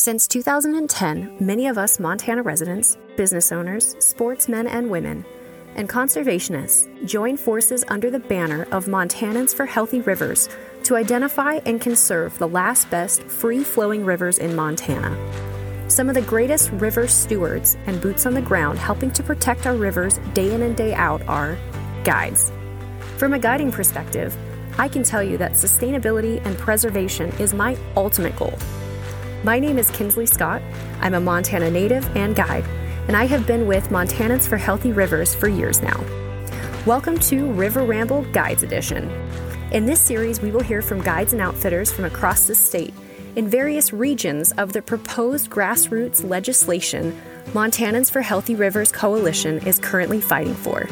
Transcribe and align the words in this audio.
Since 0.00 0.28
2010, 0.28 1.36
many 1.40 1.66
of 1.66 1.76
us 1.76 2.00
Montana 2.00 2.42
residents, 2.42 2.96
business 3.18 3.52
owners, 3.52 3.94
sportsmen 3.98 4.66
and 4.66 4.88
women, 4.88 5.26
and 5.74 5.90
conservationists 5.90 6.88
join 7.04 7.36
forces 7.36 7.84
under 7.88 8.10
the 8.10 8.18
banner 8.18 8.66
of 8.72 8.86
Montanans 8.86 9.54
for 9.54 9.66
Healthy 9.66 10.00
Rivers 10.00 10.48
to 10.84 10.96
identify 10.96 11.56
and 11.66 11.82
conserve 11.82 12.38
the 12.38 12.48
last 12.48 12.88
best 12.88 13.22
free 13.24 13.62
flowing 13.62 14.02
rivers 14.02 14.38
in 14.38 14.56
Montana. 14.56 15.14
Some 15.90 16.08
of 16.08 16.14
the 16.14 16.22
greatest 16.22 16.70
river 16.70 17.06
stewards 17.06 17.76
and 17.84 18.00
boots 18.00 18.24
on 18.24 18.32
the 18.32 18.40
ground 18.40 18.78
helping 18.78 19.10
to 19.10 19.22
protect 19.22 19.66
our 19.66 19.76
rivers 19.76 20.18
day 20.32 20.54
in 20.54 20.62
and 20.62 20.74
day 20.74 20.94
out 20.94 21.20
are 21.28 21.58
guides. 22.04 22.50
From 23.18 23.34
a 23.34 23.38
guiding 23.38 23.70
perspective, 23.70 24.34
I 24.78 24.88
can 24.88 25.02
tell 25.02 25.22
you 25.22 25.36
that 25.36 25.52
sustainability 25.52 26.42
and 26.46 26.56
preservation 26.56 27.30
is 27.32 27.52
my 27.52 27.76
ultimate 27.98 28.34
goal. 28.36 28.58
My 29.42 29.58
name 29.58 29.78
is 29.78 29.90
Kinsley 29.92 30.26
Scott. 30.26 30.60
I'm 31.00 31.14
a 31.14 31.20
Montana 31.20 31.70
native 31.70 32.04
and 32.14 32.36
guide, 32.36 32.66
and 33.08 33.16
I 33.16 33.24
have 33.24 33.46
been 33.46 33.66
with 33.66 33.88
Montanans 33.88 34.46
for 34.46 34.58
Healthy 34.58 34.92
Rivers 34.92 35.34
for 35.34 35.48
years 35.48 35.80
now. 35.80 36.04
Welcome 36.84 37.18
to 37.20 37.50
River 37.52 37.82
Ramble 37.82 38.24
Guides 38.32 38.62
Edition. 38.62 39.10
In 39.72 39.86
this 39.86 39.98
series, 39.98 40.42
we 40.42 40.50
will 40.50 40.60
hear 40.60 40.82
from 40.82 41.00
guides 41.00 41.32
and 41.32 41.40
outfitters 41.40 41.90
from 41.90 42.04
across 42.04 42.46
the 42.46 42.54
state 42.54 42.92
in 43.34 43.48
various 43.48 43.94
regions 43.94 44.52
of 44.58 44.74
the 44.74 44.82
proposed 44.82 45.48
grassroots 45.48 46.22
legislation 46.22 47.18
Montanans 47.54 48.10
for 48.10 48.20
Healthy 48.20 48.56
Rivers 48.56 48.92
Coalition 48.92 49.66
is 49.66 49.78
currently 49.78 50.20
fighting 50.20 50.54
for. 50.54 50.86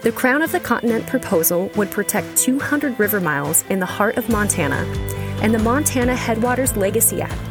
The 0.00 0.12
Crown 0.12 0.40
of 0.40 0.52
the 0.52 0.60
Continent 0.60 1.06
proposal 1.06 1.70
would 1.76 1.90
protect 1.90 2.34
200 2.38 2.98
river 2.98 3.20
miles 3.20 3.62
in 3.68 3.78
the 3.78 3.84
heart 3.84 4.16
of 4.16 4.30
Montana, 4.30 4.86
and 5.42 5.52
the 5.52 5.58
Montana 5.58 6.16
Headwaters 6.16 6.74
Legacy 6.74 7.20
Act 7.20 7.47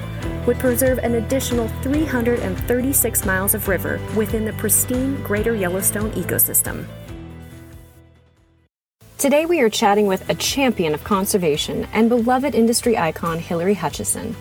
would 0.47 0.57
preserve 0.57 0.97
an 0.99 1.15
additional 1.15 1.67
336 1.83 3.25
miles 3.25 3.53
of 3.53 3.67
river 3.67 3.99
within 4.15 4.45
the 4.45 4.53
pristine 4.53 5.21
Greater 5.21 5.53
Yellowstone 5.53 6.11
ecosystem. 6.13 6.85
Today, 9.17 9.45
we 9.45 9.59
are 9.61 9.69
chatting 9.69 10.07
with 10.07 10.27
a 10.29 10.35
champion 10.35 10.93
of 10.93 11.03
conservation 11.03 11.87
and 11.91 12.07
beloved 12.07 12.55
industry 12.55 12.97
icon, 12.97 13.39
Hillary 13.39 13.73
Hutchison. 13.73 14.35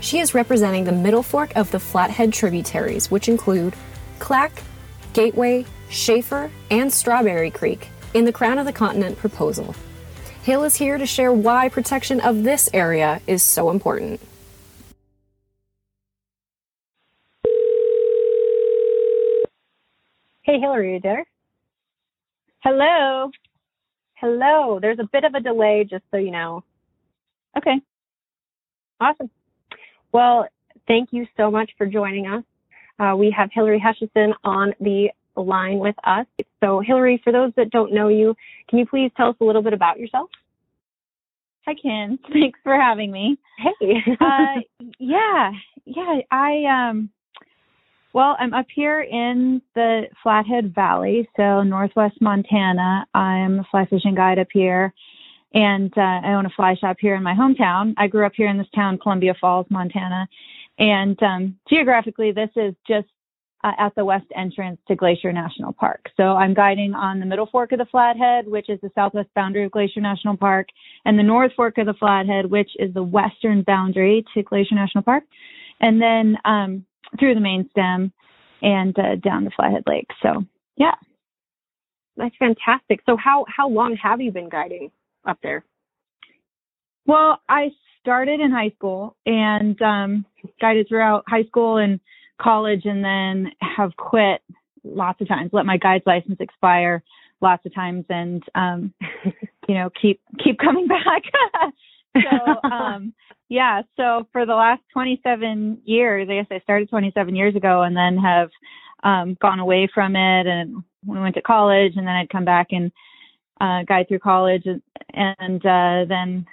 She 0.00 0.18
is 0.18 0.34
representing 0.34 0.84
the 0.84 0.92
middle 0.92 1.22
fork 1.22 1.54
of 1.56 1.70
the 1.70 1.78
Flathead 1.78 2.32
tributaries, 2.32 3.10
which 3.10 3.28
include 3.28 3.74
Clack, 4.18 4.62
Gateway, 5.12 5.66
Schafer, 5.88 6.50
and 6.70 6.92
Strawberry 6.92 7.50
Creek 7.50 7.88
in 8.14 8.24
the 8.24 8.32
Crown 8.32 8.58
of 8.58 8.66
the 8.66 8.72
Continent 8.72 9.18
proposal. 9.18 9.74
Hill 10.42 10.64
is 10.64 10.74
here 10.74 10.98
to 10.98 11.06
share 11.06 11.32
why 11.32 11.68
protection 11.68 12.20
of 12.20 12.42
this 12.42 12.70
area 12.72 13.20
is 13.26 13.42
so 13.42 13.70
important. 13.70 14.20
Hey, 20.48 20.58
Hillary, 20.58 20.94
you 20.94 21.00
there? 21.02 21.26
Hello. 22.60 23.30
Hello. 24.14 24.78
There's 24.80 24.98
a 24.98 25.06
bit 25.12 25.24
of 25.24 25.34
a 25.34 25.40
delay, 25.40 25.86
just 25.88 26.04
so 26.10 26.16
you 26.16 26.30
know. 26.30 26.64
Okay. 27.58 27.82
Awesome. 28.98 29.28
Well, 30.10 30.48
thank 30.86 31.10
you 31.12 31.26
so 31.36 31.50
much 31.50 31.70
for 31.76 31.84
joining 31.84 32.28
us. 32.28 32.44
Uh, 32.98 33.14
we 33.14 33.30
have 33.36 33.50
Hillary 33.52 33.78
Hutchison 33.78 34.32
on 34.42 34.72
the 34.80 35.08
line 35.36 35.80
with 35.80 35.96
us. 36.04 36.24
So, 36.64 36.80
Hillary, 36.80 37.20
for 37.22 37.30
those 37.30 37.52
that 37.58 37.68
don't 37.68 37.92
know 37.92 38.08
you, 38.08 38.34
can 38.70 38.78
you 38.78 38.86
please 38.86 39.10
tell 39.18 39.28
us 39.28 39.36
a 39.42 39.44
little 39.44 39.60
bit 39.60 39.74
about 39.74 39.98
yourself? 39.98 40.30
Hi, 41.66 41.74
Ken. 41.74 42.18
Thanks 42.32 42.58
for 42.64 42.74
having 42.80 43.12
me. 43.12 43.36
Hey. 43.58 43.96
uh, 44.18 44.62
yeah, 44.98 45.50
yeah. 45.84 46.20
I 46.30 46.88
um, 46.88 47.10
well, 48.18 48.34
I'm 48.40 48.52
up 48.52 48.66
here 48.74 49.00
in 49.02 49.62
the 49.76 50.08
Flathead 50.24 50.74
Valley, 50.74 51.28
so 51.36 51.62
northwest 51.62 52.20
Montana. 52.20 53.06
I'm 53.14 53.60
a 53.60 53.64
fly 53.70 53.86
fishing 53.86 54.16
guide 54.16 54.40
up 54.40 54.48
here, 54.52 54.92
and 55.54 55.96
uh, 55.96 56.00
I 56.00 56.32
own 56.32 56.44
a 56.44 56.50
fly 56.50 56.74
shop 56.74 56.96
here 56.98 57.14
in 57.14 57.22
my 57.22 57.32
hometown. 57.32 57.94
I 57.96 58.08
grew 58.08 58.26
up 58.26 58.32
here 58.34 58.48
in 58.48 58.58
this 58.58 58.66
town, 58.74 58.98
Columbia 58.98 59.36
Falls, 59.40 59.66
Montana, 59.70 60.28
and 60.80 61.22
um, 61.22 61.56
geographically, 61.70 62.32
this 62.32 62.50
is 62.56 62.74
just 62.88 63.06
uh, 63.62 63.70
at 63.78 63.94
the 63.94 64.04
west 64.04 64.26
entrance 64.34 64.80
to 64.88 64.96
Glacier 64.96 65.32
National 65.32 65.72
Park. 65.72 66.10
So 66.16 66.24
I'm 66.24 66.54
guiding 66.54 66.94
on 66.94 67.20
the 67.20 67.26
middle 67.26 67.46
fork 67.46 67.70
of 67.70 67.78
the 67.78 67.86
Flathead, 67.86 68.48
which 68.48 68.68
is 68.68 68.80
the 68.80 68.90
southwest 68.96 69.28
boundary 69.36 69.62
of 69.62 69.70
Glacier 69.70 70.00
National 70.00 70.36
Park, 70.36 70.66
and 71.04 71.16
the 71.16 71.22
north 71.22 71.52
fork 71.54 71.78
of 71.78 71.86
the 71.86 71.94
Flathead, 71.94 72.46
which 72.46 72.70
is 72.80 72.92
the 72.94 73.02
western 73.04 73.62
boundary 73.62 74.24
to 74.34 74.42
Glacier 74.42 74.74
National 74.74 75.04
Park. 75.04 75.22
And 75.80 76.02
then 76.02 76.36
um, 76.44 76.84
through 77.18 77.34
the 77.34 77.40
main 77.40 77.68
stem 77.70 78.12
and 78.62 78.98
uh, 78.98 79.16
down 79.16 79.44
the 79.44 79.50
Flathead 79.54 79.84
Lake. 79.86 80.08
So 80.22 80.44
yeah, 80.76 80.94
that's 82.16 82.34
fantastic. 82.38 83.00
So 83.06 83.16
how 83.16 83.44
how 83.48 83.68
long 83.68 83.96
have 84.02 84.20
you 84.20 84.32
been 84.32 84.48
guiding 84.48 84.90
up 85.26 85.38
there? 85.42 85.64
Well, 87.06 87.40
I 87.48 87.70
started 88.00 88.40
in 88.40 88.50
high 88.50 88.70
school 88.76 89.16
and 89.24 89.80
um, 89.80 90.26
guided 90.60 90.88
throughout 90.88 91.24
high 91.26 91.44
school 91.44 91.78
and 91.78 92.00
college, 92.40 92.82
and 92.84 93.04
then 93.04 93.52
have 93.60 93.96
quit 93.96 94.42
lots 94.84 95.20
of 95.20 95.28
times. 95.28 95.50
Let 95.52 95.66
my 95.66 95.76
guide's 95.76 96.04
license 96.06 96.36
expire 96.40 97.02
lots 97.40 97.64
of 97.66 97.74
times, 97.74 98.04
and 98.08 98.42
um, 98.54 98.94
you 99.68 99.74
know 99.74 99.90
keep 100.00 100.20
keep 100.42 100.58
coming 100.58 100.86
back. 100.86 101.22
so 102.16 102.68
um, 102.68 103.14
yeah, 103.48 103.82
so 103.96 104.28
for 104.32 104.44
the 104.44 104.54
last 104.54 104.82
27 104.92 105.82
years, 105.84 106.28
I 106.30 106.34
guess 106.34 106.46
I 106.50 106.60
started 106.60 106.90
27 106.90 107.34
years 107.34 107.56
ago 107.56 107.82
and 107.82 107.96
then 107.96 108.18
have 108.18 108.50
um, 109.02 109.36
gone 109.40 109.58
away 109.58 109.88
from 109.92 110.16
it. 110.16 110.46
And 110.46 110.82
I 111.10 111.20
went 111.20 111.34
to 111.36 111.42
college, 111.42 111.92
and 111.96 112.06
then 112.06 112.14
I'd 112.14 112.30
come 112.30 112.44
back 112.44 112.68
and 112.70 112.92
uh, 113.60 113.84
guide 113.88 114.06
through 114.08 114.18
college, 114.18 114.64
and, 114.66 114.82
and 115.14 115.64
uh, 115.64 116.04
then 116.08 116.46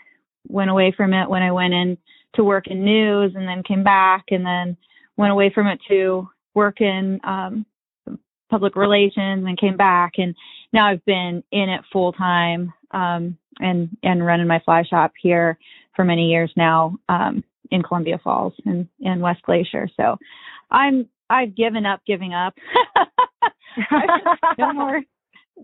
went 0.47 0.69
away 0.69 0.93
from 0.95 1.13
it 1.13 1.29
when 1.29 1.43
I 1.43 1.51
went 1.51 1.73
in 1.73 1.97
to 2.35 2.43
work 2.43 2.67
in 2.67 2.85
news, 2.85 3.33
and 3.35 3.47
then 3.47 3.63
came 3.63 3.83
back, 3.83 4.25
and 4.31 4.45
then 4.45 4.77
went 5.17 5.31
away 5.31 5.51
from 5.53 5.67
it 5.67 5.79
to 5.89 6.29
work 6.53 6.79
in 6.79 7.19
um, 7.23 7.65
public 8.49 8.75
relations, 8.75 9.45
and 9.45 9.59
came 9.59 9.75
back, 9.75 10.13
and 10.17 10.33
now 10.71 10.87
I've 10.87 11.03
been 11.05 11.43
in 11.51 11.69
it 11.69 11.81
full 11.91 12.13
time 12.13 12.73
um, 12.91 13.37
and 13.59 13.89
and 14.03 14.25
running 14.25 14.47
my 14.47 14.61
fly 14.65 14.83
shop 14.83 15.13
here 15.21 15.57
for 15.95 16.03
many 16.03 16.29
years 16.29 16.51
now 16.55 16.97
um, 17.09 17.43
in 17.71 17.81
Columbia 17.81 18.19
Falls 18.23 18.53
and 18.65 18.87
in 18.99 19.19
West 19.19 19.41
Glacier. 19.43 19.89
So 19.97 20.17
I'm 20.71 21.07
I've 21.29 21.55
given 21.55 21.85
up 21.85 22.01
giving 22.05 22.33
up. 22.33 22.53
no 24.57 24.73
more 24.73 25.01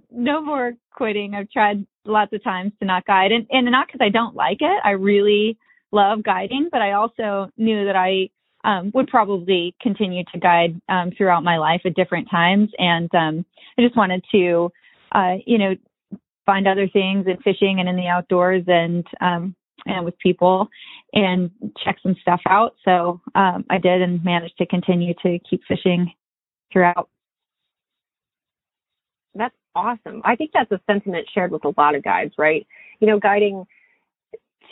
no 0.10 0.42
more 0.42 0.74
quitting. 0.92 1.36
I've 1.36 1.50
tried 1.50 1.86
lots 2.06 2.34
of 2.34 2.44
times 2.44 2.72
to 2.80 2.86
not 2.86 3.06
guide 3.06 3.32
and, 3.32 3.46
and 3.52 3.70
not 3.72 3.88
because 3.88 4.02
I 4.02 4.10
don't 4.10 4.36
like 4.36 4.58
it. 4.62 4.80
I 4.84 4.92
really 4.92 5.58
love 5.92 6.24
guiding, 6.24 6.70
but 6.72 6.82
I 6.82 6.94
also 6.94 7.50
knew 7.58 7.86
that 7.86 7.96
I 7.96 8.30
um, 8.64 8.92
would 8.94 9.08
probably 9.08 9.76
continue 9.82 10.24
to 10.32 10.40
guide 10.40 10.80
um, 10.88 11.12
throughout 11.18 11.44
my 11.44 11.58
life 11.58 11.82
at 11.86 11.96
different 11.96 12.30
times. 12.30 12.70
And 12.78 13.14
um, 13.14 13.46
I 13.78 13.82
just 13.82 13.98
wanted 13.98 14.24
to, 14.32 14.72
uh, 15.14 15.36
you 15.46 15.58
know, 15.58 15.76
find 16.46 16.68
other 16.68 16.88
things 16.88 17.26
in 17.28 17.38
fishing 17.44 17.80
and 17.80 17.90
in 17.90 17.96
the 17.96 18.08
outdoors 18.08 18.64
and 18.68 19.06
um, 19.20 19.56
and 19.86 20.06
with 20.06 20.18
people 20.20 20.70
and 21.14 21.52
check 21.84 21.98
some 22.02 22.16
stuff 22.22 22.42
out. 22.48 22.76
So 22.86 23.22
um, 23.36 23.66
I 23.70 23.78
did 23.78 24.02
and 24.02 24.24
managed 24.24 24.58
to 24.58 24.66
continue 24.66 25.14
to 25.24 25.40
keep 25.50 25.62
fishing 25.68 26.12
throughout. 26.72 27.10
That's 29.34 29.56
awesome. 29.76 30.22
I 30.26 30.36
think 30.36 30.52
that's 30.54 30.72
a 30.72 30.80
sentiment 30.86 31.28
shared 31.34 31.52
with 31.52 31.66
a 31.66 31.74
lot 31.78 31.96
of 31.96 32.04
guides, 32.04 32.34
right? 32.38 32.66
You 33.00 33.08
know, 33.08 33.20
guiding 33.20 33.66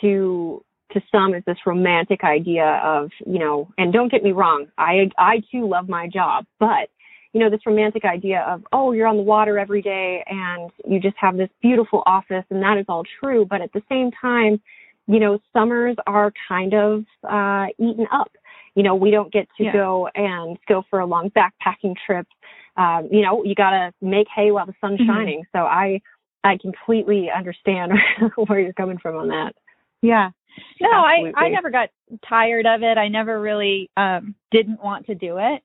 to 0.00 0.64
to 0.92 1.00
some 1.12 1.34
is 1.34 1.44
this 1.46 1.58
romantic 1.64 2.24
idea 2.24 2.80
of, 2.82 3.10
you 3.24 3.38
know, 3.38 3.68
and 3.78 3.92
don't 3.92 4.10
get 4.10 4.24
me 4.24 4.32
wrong, 4.32 4.66
I 4.76 5.10
I 5.16 5.42
too 5.50 5.68
love 5.68 5.88
my 5.88 6.08
job, 6.08 6.46
but 6.58 6.88
you 7.32 7.40
know, 7.40 7.48
this 7.48 7.64
romantic 7.64 8.04
idea 8.04 8.44
of, 8.48 8.62
oh, 8.72 8.90
you're 8.90 9.06
on 9.06 9.16
the 9.16 9.22
water 9.22 9.56
every 9.56 9.82
day 9.82 10.24
and 10.26 10.70
you 10.84 10.98
just 10.98 11.16
have 11.16 11.36
this 11.36 11.48
beautiful 11.62 12.02
office 12.04 12.44
and 12.50 12.60
that 12.62 12.76
is 12.76 12.86
all 12.88 13.04
true. 13.20 13.46
But 13.48 13.62
at 13.62 13.72
the 13.72 13.82
same 13.88 14.10
time, 14.20 14.60
you 15.10 15.18
know, 15.18 15.40
summers 15.52 15.96
are 16.06 16.32
kind 16.48 16.72
of 16.72 17.04
uh, 17.28 17.66
eaten 17.78 18.06
up. 18.12 18.30
You 18.76 18.84
know, 18.84 18.94
we 18.94 19.10
don't 19.10 19.32
get 19.32 19.48
to 19.58 19.64
yeah. 19.64 19.72
go 19.72 20.08
and 20.14 20.56
go 20.68 20.84
for 20.88 21.00
a 21.00 21.06
long 21.06 21.30
backpacking 21.30 21.96
trip. 22.06 22.28
Um, 22.76 23.08
you 23.10 23.22
know, 23.22 23.42
you 23.42 23.56
got 23.56 23.70
to 23.70 23.92
make 24.00 24.28
hay 24.34 24.52
while 24.52 24.66
the 24.66 24.74
sun's 24.80 25.00
mm-hmm. 25.00 25.10
shining. 25.10 25.42
So 25.52 25.58
I, 25.58 26.00
I 26.44 26.58
completely 26.58 27.28
understand 27.36 27.92
where 28.46 28.60
you're 28.60 28.72
coming 28.72 28.98
from 28.98 29.16
on 29.16 29.28
that. 29.28 29.54
Yeah. 30.00 30.30
No, 30.80 31.04
Absolutely. 31.04 31.32
I, 31.36 31.44
I 31.46 31.48
never 31.48 31.70
got 31.70 31.88
tired 32.28 32.66
of 32.66 32.82
it. 32.82 32.96
I 32.96 33.08
never 33.08 33.40
really 33.40 33.90
um, 33.96 34.36
didn't 34.52 34.82
want 34.82 35.06
to 35.06 35.16
do 35.16 35.38
it, 35.38 35.62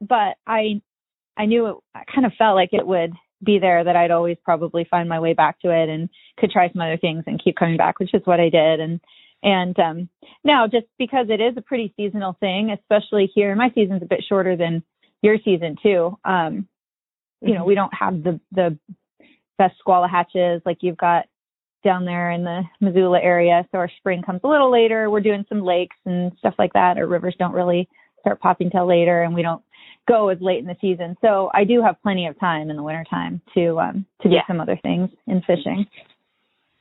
but 0.00 0.36
I, 0.44 0.82
I 1.36 1.46
knew 1.46 1.66
it. 1.66 1.76
I 1.94 2.02
kind 2.12 2.26
of 2.26 2.32
felt 2.36 2.56
like 2.56 2.70
it 2.72 2.86
would 2.86 3.12
be 3.42 3.58
there 3.58 3.84
that 3.84 3.96
I'd 3.96 4.10
always 4.10 4.36
probably 4.44 4.86
find 4.90 5.08
my 5.08 5.20
way 5.20 5.32
back 5.32 5.60
to 5.60 5.70
it 5.70 5.88
and 5.88 6.08
could 6.38 6.50
try 6.50 6.70
some 6.70 6.82
other 6.82 6.96
things 6.96 7.24
and 7.26 7.42
keep 7.42 7.56
coming 7.56 7.76
back, 7.76 7.98
which 7.98 8.14
is 8.14 8.22
what 8.24 8.40
I 8.40 8.48
did. 8.48 8.80
And 8.80 9.00
And 9.42 9.78
um, 9.78 10.08
now, 10.44 10.66
just 10.66 10.86
because 10.98 11.26
it 11.30 11.40
is 11.40 11.56
a 11.56 11.62
pretty 11.62 11.94
seasonal 11.96 12.36
thing, 12.40 12.70
especially 12.70 13.30
here, 13.32 13.54
my 13.54 13.70
season's 13.74 14.02
a 14.02 14.06
bit 14.06 14.24
shorter 14.28 14.56
than 14.56 14.82
your 15.22 15.36
season 15.44 15.76
too. 15.82 16.18
Um, 16.24 16.66
you 17.40 17.54
know, 17.54 17.60
mm-hmm. 17.60 17.68
we 17.68 17.74
don't 17.76 17.94
have 17.94 18.22
the 18.22 18.40
the 18.50 18.76
best 19.58 19.76
Skwala 19.84 20.10
hatches 20.10 20.62
like 20.66 20.78
you've 20.80 20.96
got 20.96 21.26
down 21.84 22.04
there 22.04 22.32
in 22.32 22.42
the 22.42 22.62
Missoula 22.80 23.20
area. 23.20 23.64
So 23.70 23.78
our 23.78 23.90
spring 23.98 24.22
comes 24.22 24.40
a 24.42 24.48
little 24.48 24.72
later. 24.72 25.08
We're 25.08 25.20
doing 25.20 25.44
some 25.48 25.62
lakes 25.62 25.96
and 26.04 26.32
stuff 26.38 26.54
like 26.58 26.72
that. 26.72 26.98
Our 26.98 27.06
rivers 27.06 27.36
don't 27.38 27.54
really 27.54 27.88
start 28.20 28.40
popping 28.40 28.70
till 28.70 28.86
later, 28.86 29.22
and 29.22 29.34
we 29.34 29.42
don't 29.42 29.62
go 30.08 30.28
as 30.28 30.38
late 30.40 30.58
in 30.58 30.66
the 30.66 30.76
season. 30.80 31.16
So 31.20 31.50
I 31.54 31.64
do 31.64 31.82
have 31.82 31.96
plenty 32.02 32.26
of 32.26 32.38
time 32.40 32.70
in 32.70 32.76
the 32.76 32.82
wintertime 32.82 33.40
to 33.54 33.78
um, 33.78 34.06
to 34.22 34.28
do 34.28 34.34
yeah. 34.34 34.46
some 34.46 34.60
other 34.60 34.78
things 34.82 35.10
in 35.26 35.42
fishing. 35.42 35.86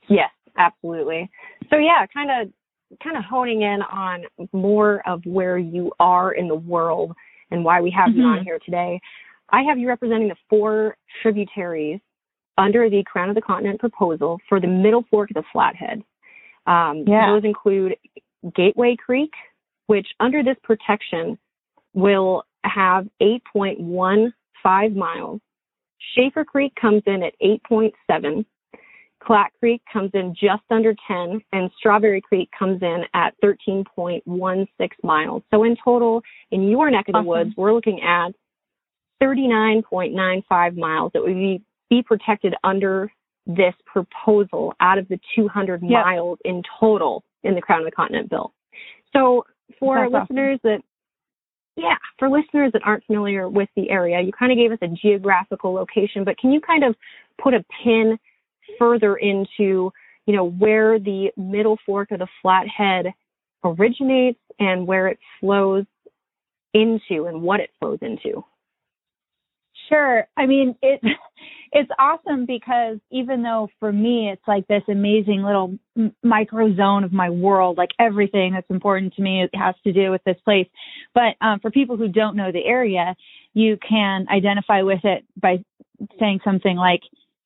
Yes, 0.07 0.29
absolutely. 0.57 1.29
So 1.69 1.77
yeah, 1.77 2.05
kind 2.13 2.29
of 2.31 2.53
kind 3.03 3.17
of 3.17 3.23
honing 3.23 3.61
in 3.61 3.81
on 3.81 4.23
more 4.53 5.01
of 5.07 5.21
where 5.25 5.57
you 5.57 5.91
are 5.99 6.31
in 6.31 6.47
the 6.47 6.55
world 6.55 7.13
and 7.51 7.63
why 7.63 7.81
we 7.81 7.91
have 7.91 8.09
mm-hmm. 8.09 8.19
you 8.19 8.25
on 8.25 8.43
here 8.43 8.59
today. 8.63 8.99
I 9.49 9.61
have 9.63 9.77
you 9.77 9.87
representing 9.87 10.27
the 10.27 10.35
four 10.49 10.97
tributaries 11.21 11.99
under 12.57 12.89
the 12.89 13.03
Crown 13.03 13.29
of 13.29 13.35
the 13.35 13.41
Continent 13.41 13.79
proposal 13.79 14.39
for 14.49 14.59
the 14.59 14.67
Middle 14.67 15.05
Fork 15.09 15.29
of 15.31 15.35
the 15.35 15.43
Flathead. 15.51 16.01
Um, 16.65 17.03
yeah. 17.07 17.31
Those 17.31 17.43
include 17.45 17.95
Gateway 18.55 18.95
Creek, 18.97 19.31
which 19.87 20.07
under 20.19 20.43
this 20.43 20.57
protection 20.63 21.37
will 21.93 22.43
have 22.63 23.07
8.15 23.21 24.95
miles. 24.95 25.39
Schafer 26.17 26.45
Creek 26.45 26.73
comes 26.79 27.03
in 27.05 27.23
at 27.23 27.33
8.7. 27.41 28.45
Clack 29.19 29.51
Creek 29.59 29.81
comes 29.91 30.11
in 30.13 30.33
just 30.33 30.63
under 30.69 30.95
10, 31.07 31.41
and 31.51 31.69
Strawberry 31.77 32.21
Creek 32.21 32.49
comes 32.57 32.81
in 32.81 33.03
at 33.13 33.33
13.16 33.43 34.67
miles. 35.03 35.43
So 35.51 35.63
in 35.63 35.75
total, 35.83 36.21
in 36.51 36.69
your 36.69 36.89
neck 36.89 37.07
of 37.07 37.13
the 37.13 37.17
awesome. 37.19 37.27
woods, 37.27 37.51
we're 37.57 37.73
looking 37.73 38.01
at 38.01 38.29
39.95 39.21 40.77
miles 40.77 41.11
that 41.13 41.23
would 41.23 41.33
be, 41.33 41.61
be 41.89 42.03
protected 42.03 42.53
under 42.63 43.11
this 43.47 43.73
proposal 43.85 44.73
out 44.79 44.97
of 44.97 45.07
the 45.07 45.19
200 45.35 45.81
yep. 45.81 46.05
miles 46.05 46.37
in 46.45 46.61
total 46.79 47.23
in 47.43 47.55
the 47.55 47.61
Crown 47.61 47.79
of 47.79 47.85
the 47.85 47.91
Continent 47.91 48.29
bill. 48.29 48.53
So 49.13 49.45
for 49.79 50.09
That's 50.09 50.23
listeners 50.29 50.59
awesome. 50.63 50.71
that 50.77 50.81
yeah, 51.77 51.95
for 52.17 52.27
listeners 52.27 52.71
that 52.73 52.81
aren't 52.83 53.05
familiar 53.05 53.47
with 53.47 53.69
the 53.75 53.89
area, 53.91 54.19
you 54.19 54.31
kind 54.31 54.51
of 54.51 54.57
gave 54.57 54.71
us 54.71 54.79
a 54.81 54.87
geographical 54.87 55.73
location, 55.73 56.23
but 56.23 56.37
can 56.39 56.51
you 56.51 56.59
kind 56.59 56.83
of 56.83 56.95
put 57.41 57.53
a 57.53 57.63
pin 57.83 58.17
further 58.79 59.15
into, 59.15 59.91
you 60.25 60.35
know, 60.35 60.49
where 60.49 60.99
the 60.99 61.29
middle 61.37 61.77
fork 61.85 62.09
of 62.11 62.19
the 62.19 62.27
Flathead 62.41 63.13
originates 63.63 64.39
and 64.59 64.87
where 64.87 65.07
it 65.07 65.19
flows 65.39 65.85
into 66.73 67.27
and 67.27 67.43
what 67.43 67.59
it 67.59 67.69
flows 67.79 67.99
into? 68.01 68.43
Sure. 69.87 70.27
I 70.35 70.45
mean, 70.45 70.75
it 70.81 71.01
it's 71.71 71.89
awesome 71.99 72.45
because 72.45 72.97
even 73.11 73.43
though 73.43 73.69
for 73.79 73.91
me 73.91 74.29
it's 74.31 74.47
like 74.47 74.67
this 74.67 74.83
amazing 74.89 75.43
little 75.43 75.77
micro 76.23 76.73
zone 76.75 77.03
of 77.03 77.11
my 77.11 77.29
world, 77.29 77.77
like 77.77 77.91
everything 77.99 78.53
that's 78.53 78.69
important 78.69 79.13
to 79.15 79.21
me 79.21 79.47
has 79.53 79.75
to 79.83 79.93
do 79.93 80.11
with 80.11 80.21
this 80.25 80.37
place. 80.45 80.67
But 81.13 81.35
um, 81.41 81.59
for 81.59 81.71
people 81.71 81.97
who 81.97 82.07
don't 82.07 82.35
know 82.35 82.51
the 82.51 82.65
area, 82.65 83.15
you 83.53 83.77
can 83.77 84.27
identify 84.29 84.81
with 84.81 85.03
it 85.03 85.25
by 85.35 85.63
saying 86.19 86.39
something 86.43 86.77
like 86.77 87.01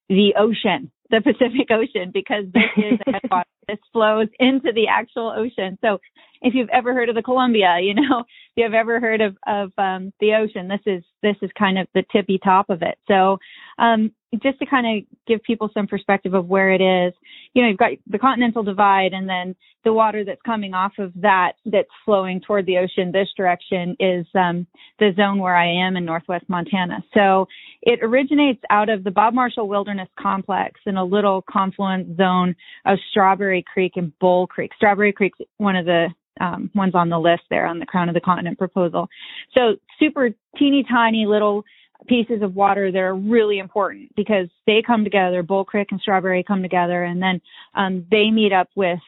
the 0.09 0.33
ocean 0.37 0.91
the 1.11 1.21
Pacific 1.21 1.69
Ocean 1.69 2.11
because 2.11 2.45
this 2.53 2.63
is 2.77 2.99
headwater. 3.05 3.49
this 3.67 3.77
flows 3.91 4.27
into 4.39 4.71
the 4.71 4.87
actual 4.87 5.33
ocean. 5.35 5.77
So 5.81 5.99
if 6.41 6.55
you've 6.55 6.69
ever 6.69 6.93
heard 6.93 7.09
of 7.09 7.15
the 7.15 7.21
Columbia, 7.21 7.77
you 7.81 7.93
know, 7.93 8.19
if 8.19 8.25
you've 8.55 8.73
ever 8.73 8.99
heard 8.99 9.21
of, 9.21 9.37
of 9.45 9.71
um, 9.77 10.11
the 10.19 10.33
ocean, 10.33 10.67
this 10.67 10.81
is 10.85 11.03
this 11.21 11.35
is 11.41 11.51
kind 11.57 11.77
of 11.77 11.87
the 11.93 12.03
tippy 12.11 12.39
top 12.43 12.69
of 12.69 12.81
it. 12.81 12.97
So 13.07 13.37
um, 13.77 14.11
just 14.41 14.59
to 14.59 14.65
kind 14.65 14.85
of 14.85 15.17
give 15.27 15.43
people 15.43 15.69
some 15.73 15.87
perspective 15.87 16.33
of 16.33 16.47
where 16.47 16.71
it 16.71 16.81
is, 16.81 17.13
you 17.53 17.61
know, 17.61 17.69
you've 17.69 17.77
got 17.77 17.91
the 18.07 18.19
continental 18.19 18.63
divide 18.63 19.13
and 19.13 19.27
then 19.27 19.55
the 19.83 19.91
water 19.91 20.23
that's 20.23 20.41
coming 20.45 20.73
off 20.73 20.93
of 20.99 21.11
that 21.15 21.53
that's 21.65 21.89
flowing 22.05 22.39
toward 22.39 22.65
the 22.65 22.77
ocean 22.77 23.11
this 23.11 23.27
direction 23.35 23.95
is 23.99 24.25
um, 24.35 24.65
the 24.99 25.11
zone 25.15 25.39
where 25.39 25.55
I 25.55 25.67
am 25.85 25.97
in 25.97 26.05
northwest 26.05 26.45
Montana. 26.47 27.03
So 27.13 27.47
it 27.81 27.99
originates 28.01 28.61
out 28.69 28.89
of 28.89 29.03
the 29.03 29.11
Bob 29.11 29.33
Marshall 29.33 29.67
Wilderness 29.67 30.09
Complex 30.19 30.79
in 30.85 30.97
a 30.97 31.03
little 31.03 31.43
confluent 31.49 32.15
zone 32.15 32.55
of 32.85 32.99
Strawberry 33.09 33.63
Creek 33.63 33.93
and 33.95 34.17
Bull 34.19 34.47
Creek. 34.47 34.71
Strawberry 34.75 35.11
Creek's 35.11 35.39
one 35.57 35.75
of 35.75 35.85
the 35.85 36.07
um, 36.39 36.71
ones 36.73 36.95
on 36.95 37.09
the 37.09 37.19
list 37.19 37.43
there 37.49 37.65
on 37.65 37.79
the 37.79 37.85
Crown 37.85 38.07
of 38.07 38.15
the 38.15 38.21
Continent 38.21 38.57
proposal. 38.57 39.09
So 39.55 39.75
super 39.99 40.29
teeny 40.57 40.85
tiny 40.89 41.25
little 41.25 41.63
pieces 42.07 42.41
of 42.41 42.55
water 42.55 42.91
that 42.91 42.99
are 42.99 43.15
really 43.15 43.59
important 43.59 44.13
because 44.15 44.47
they 44.65 44.81
come 44.85 45.03
together. 45.03 45.43
Bull 45.43 45.65
Creek 45.65 45.89
and 45.91 46.01
Strawberry 46.01 46.43
come 46.43 46.61
together, 46.61 47.03
and 47.03 47.21
then 47.21 47.41
um, 47.75 48.05
they 48.11 48.31
meet 48.31 48.53
up 48.53 48.69
with 48.75 48.99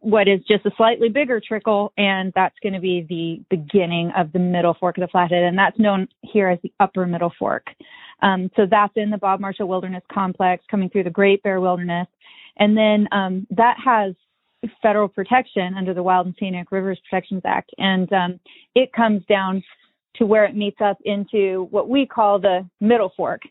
what 0.00 0.28
is 0.28 0.40
just 0.48 0.66
a 0.66 0.70
slightly 0.76 1.08
bigger 1.08 1.40
trickle, 1.40 1.92
and 1.96 2.32
that's 2.34 2.56
going 2.62 2.74
to 2.74 2.80
be 2.80 3.06
the 3.08 3.56
beginning 3.56 4.10
of 4.16 4.32
the 4.32 4.38
middle 4.38 4.74
fork 4.74 4.98
of 4.98 5.02
the 5.02 5.08
Flathead, 5.08 5.44
and 5.44 5.58
that's 5.58 5.78
known 5.78 6.08
here 6.22 6.48
as 6.48 6.58
the 6.62 6.72
upper 6.80 7.06
middle 7.06 7.32
fork. 7.38 7.66
Um, 8.20 8.50
so 8.56 8.66
that's 8.66 8.92
in 8.96 9.10
the 9.10 9.18
Bob 9.18 9.40
Marshall 9.40 9.68
Wilderness 9.68 10.02
Complex, 10.12 10.64
coming 10.70 10.90
through 10.90 11.04
the 11.04 11.10
Great 11.10 11.42
Bear 11.42 11.60
Wilderness, 11.60 12.08
and 12.58 12.76
then 12.76 13.08
um, 13.12 13.46
that 13.50 13.76
has 13.82 14.14
federal 14.82 15.08
protection 15.08 15.74
under 15.76 15.94
the 15.94 16.02
Wild 16.02 16.26
and 16.26 16.34
Scenic 16.38 16.72
Rivers 16.72 16.98
Protections 17.08 17.42
Act, 17.44 17.70
and 17.78 18.12
um, 18.12 18.40
it 18.74 18.92
comes 18.92 19.22
down 19.26 19.62
to 20.18 20.26
where 20.26 20.44
it 20.44 20.56
meets 20.56 20.80
up 20.80 20.98
into 21.04 21.68
what 21.70 21.88
we 21.88 22.06
call 22.06 22.38
the 22.38 22.68
middle 22.80 23.12
fork. 23.16 23.42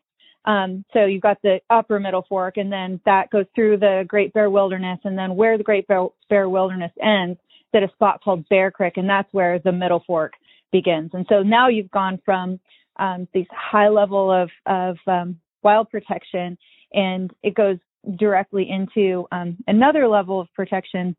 Um, 0.45 0.85
so 0.93 1.05
you've 1.05 1.21
got 1.21 1.41
the 1.41 1.59
upper 1.69 1.99
middle 1.99 2.25
fork, 2.29 2.55
and 2.57 2.71
then 2.71 3.01
that 3.05 3.29
goes 3.31 3.45
through 3.53 3.77
the 3.77 4.05
Great 4.07 4.33
Bear 4.33 4.49
Wilderness, 4.49 4.99
and 5.03 5.17
then 5.17 5.35
where 5.35 5.57
the 5.57 5.63
Great 5.63 5.85
Bear, 5.87 6.49
Wilderness 6.49 6.91
ends, 7.01 7.37
at 7.73 7.83
a 7.83 7.89
spot 7.89 8.23
called 8.23 8.47
Bear 8.49 8.71
Creek, 8.71 8.97
and 8.97 9.07
that's 9.07 9.31
where 9.33 9.59
the 9.59 9.71
middle 9.71 10.03
fork 10.07 10.33
begins. 10.71 11.11
And 11.13 11.27
so 11.29 11.43
now 11.43 11.67
you've 11.67 11.91
gone 11.91 12.19
from 12.25 12.59
um, 12.95 13.27
these 13.33 13.45
high 13.51 13.89
level 13.89 14.31
of 14.31 14.49
of 14.65 14.97
um, 15.05 15.39
wild 15.61 15.89
protection, 15.91 16.57
and 16.93 17.29
it 17.43 17.53
goes 17.53 17.77
directly 18.17 18.67
into 18.67 19.27
um, 19.31 19.57
another 19.67 20.07
level 20.07 20.39
of 20.41 20.47
protection, 20.55 21.15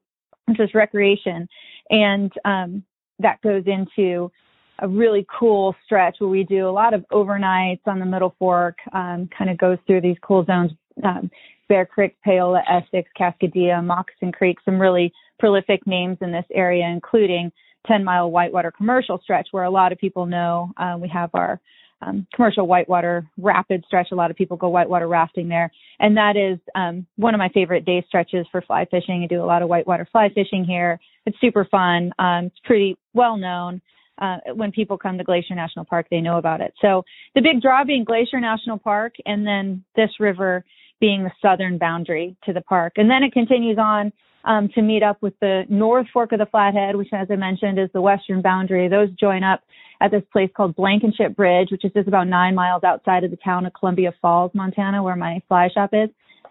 which 0.46 0.58
is 0.58 0.74
recreation, 0.74 1.48
and 1.90 2.32
um, 2.44 2.82
that 3.20 3.40
goes 3.42 3.64
into 3.66 4.32
a 4.80 4.88
really 4.88 5.26
cool 5.38 5.74
stretch 5.84 6.16
where 6.18 6.30
we 6.30 6.44
do 6.44 6.68
a 6.68 6.70
lot 6.70 6.94
of 6.94 7.04
overnights 7.12 7.80
on 7.86 7.98
the 7.98 8.06
Middle 8.06 8.34
Fork, 8.38 8.76
um, 8.92 9.28
kind 9.36 9.50
of 9.50 9.58
goes 9.58 9.78
through 9.86 10.00
these 10.00 10.16
cool 10.22 10.44
zones, 10.44 10.70
um, 11.04 11.30
Bear 11.68 11.84
Creek, 11.84 12.16
Paola, 12.24 12.62
Essex, 12.68 13.10
Cascadia, 13.18 13.84
Moccasin 13.84 14.32
Creek, 14.32 14.58
some 14.64 14.80
really 14.80 15.12
prolific 15.38 15.86
names 15.86 16.18
in 16.20 16.32
this 16.32 16.46
area, 16.54 16.86
including 16.86 17.52
10 17.86 18.04
mile 18.04 18.30
whitewater 18.30 18.70
commercial 18.70 19.20
stretch 19.22 19.48
where 19.50 19.64
a 19.64 19.70
lot 19.70 19.92
of 19.92 19.98
people 19.98 20.26
know 20.26 20.72
uh, 20.76 20.96
we 21.00 21.08
have 21.08 21.30
our 21.34 21.60
um, 22.00 22.26
commercial 22.34 22.66
whitewater 22.66 23.26
rapid 23.38 23.84
stretch. 23.86 24.08
A 24.12 24.14
lot 24.14 24.30
of 24.30 24.36
people 24.36 24.56
go 24.56 24.68
whitewater 24.68 25.08
rafting 25.08 25.48
there. 25.48 25.70
And 25.98 26.16
that 26.16 26.36
is 26.36 26.58
um, 26.74 27.06
one 27.16 27.34
of 27.34 27.38
my 27.38 27.48
favorite 27.48 27.84
day 27.84 28.04
stretches 28.06 28.46
for 28.52 28.62
fly 28.62 28.86
fishing. 28.90 29.22
I 29.24 29.26
do 29.26 29.42
a 29.42 29.44
lot 29.44 29.62
of 29.62 29.68
whitewater 29.68 30.06
fly 30.10 30.28
fishing 30.32 30.64
here. 30.64 31.00
It's 31.26 31.36
super 31.40 31.64
fun. 31.64 32.12
Um, 32.18 32.46
it's 32.46 32.60
pretty 32.64 32.96
well 33.14 33.36
known 33.36 33.82
uh, 34.18 34.38
when 34.54 34.72
people 34.72 34.98
come 34.98 35.18
to 35.18 35.24
Glacier 35.24 35.54
National 35.54 35.84
Park, 35.84 36.06
they 36.10 36.20
know 36.20 36.38
about 36.38 36.60
it. 36.60 36.74
So 36.80 37.04
the 37.34 37.40
big 37.40 37.62
draw 37.62 37.84
being 37.84 38.04
Glacier 38.04 38.40
National 38.40 38.78
Park, 38.78 39.14
and 39.26 39.46
then 39.46 39.84
this 39.96 40.10
river 40.18 40.64
being 41.00 41.24
the 41.24 41.30
southern 41.40 41.78
boundary 41.78 42.36
to 42.44 42.52
the 42.52 42.60
park. 42.60 42.94
And 42.96 43.08
then 43.08 43.22
it 43.22 43.32
continues 43.32 43.78
on 43.78 44.12
um, 44.44 44.68
to 44.74 44.82
meet 44.82 45.02
up 45.02 45.18
with 45.20 45.34
the 45.40 45.64
North 45.68 46.06
Fork 46.12 46.32
of 46.32 46.38
the 46.38 46.46
Flathead, 46.46 46.96
which, 46.96 47.08
as 47.12 47.28
I 47.30 47.36
mentioned, 47.36 47.78
is 47.78 47.90
the 47.92 48.00
western 48.00 48.42
boundary. 48.42 48.88
Those 48.88 49.10
join 49.12 49.44
up 49.44 49.62
at 50.00 50.10
this 50.10 50.22
place 50.32 50.50
called 50.56 50.76
Blankenship 50.76 51.36
Bridge, 51.36 51.68
which 51.70 51.84
is 51.84 51.92
just 51.92 52.08
about 52.08 52.28
nine 52.28 52.54
miles 52.54 52.84
outside 52.84 53.24
of 53.24 53.30
the 53.30 53.36
town 53.36 53.66
of 53.66 53.72
Columbia 53.74 54.12
Falls, 54.20 54.50
Montana, 54.54 55.02
where 55.02 55.16
my 55.16 55.40
fly 55.48 55.68
shop 55.72 55.90
is. 55.92 56.08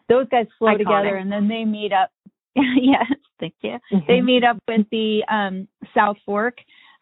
Those 0.09 0.27
guys 0.29 0.45
flow 0.57 0.69
Iconic. 0.69 0.77
together, 0.79 1.15
and 1.15 1.31
then 1.31 1.47
they 1.47 1.65
meet 1.65 1.91
up. 1.91 2.12
yes, 2.55 3.05
thank 3.39 3.53
you. 3.62 3.77
Mm-hmm. 3.93 4.05
They 4.07 4.21
meet 4.21 4.43
up 4.43 4.57
with 4.67 4.86
the 4.91 5.21
um, 5.29 5.67
South 5.93 6.17
Fork 6.25 6.57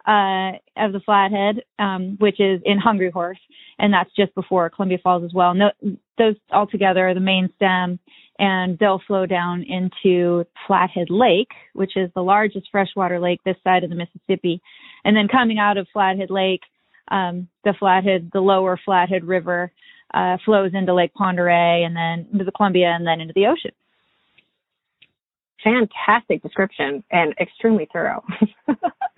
uh, 0.08 0.52
of 0.78 0.94
the 0.94 1.02
Flathead, 1.06 1.64
um, 1.80 2.16
which 2.20 2.40
is 2.40 2.62
in 2.66 2.78
Hungry 2.78 3.12
Horse, 3.12 3.40
and 3.80 3.94
that's 3.94 4.12
just 4.16 4.34
before 4.36 4.70
Columbia 4.70 5.00
Falls 5.04 5.24
as 5.24 5.34
well. 5.34 5.54
No, 5.54 5.72
those 6.18 6.36
all 6.52 6.68
together 6.68 7.08
are 7.08 7.14
the 7.14 7.20
main 7.20 7.50
stem, 7.56 8.00
and 8.40 8.78
they'll 8.80 9.02
flow 9.08 9.26
down 9.26 9.64
into 9.64 10.46
Flathead 10.68 11.10
Lake, 11.10 11.52
which 11.74 11.98
is 11.98 12.10
the 12.16 12.24
largest 12.24 12.68
freshwater 12.72 13.20
lake 13.20 13.40
this 13.46 13.58
side 13.64 13.84
of 13.84 13.90
the 13.90 13.96
Mississippi. 13.96 14.62
And 15.04 15.16
then 15.16 15.28
coming 15.28 15.58
out 15.60 15.78
of 15.78 15.88
Flathead 15.94 16.30
Lake, 16.30 16.62
um, 17.10 17.48
the 17.64 17.74
Flathead, 17.80 18.30
the 18.34 18.42
lower 18.42 18.80
Flathead 18.84 19.24
River, 19.26 19.72
uh, 20.14 20.38
flows 20.46 20.72
into 20.74 20.94
Lake 20.94 21.12
Oreille 21.20 21.86
and 21.86 21.96
then 21.96 22.28
into 22.32 22.46
the 22.46 22.52
Columbia 22.52 22.90
and 22.90 23.08
then 23.08 23.22
into 23.22 23.34
the 23.36 23.48
ocean. 23.48 23.72
fantastic 25.64 26.44
description 26.44 27.04
and 27.12 27.34
extremely 27.40 27.88
thorough. 27.92 28.24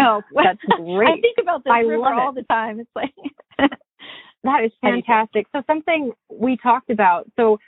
oh, 0.00 0.22
that's 0.34 0.58
great. 0.76 1.08
I 1.08 1.20
think 1.20 1.36
about 1.40 1.64
this 1.64 1.72
I 1.72 1.80
river 1.80 2.12
all 2.12 2.32
the 2.32 2.42
time. 2.44 2.80
It's 2.80 2.90
like 2.94 3.14
that 4.44 4.64
is 4.64 4.72
fantastic. 4.80 5.46
So 5.52 5.62
something 5.66 6.12
we 6.30 6.56
talked 6.56 6.90
about. 6.90 7.30
So 7.36 7.58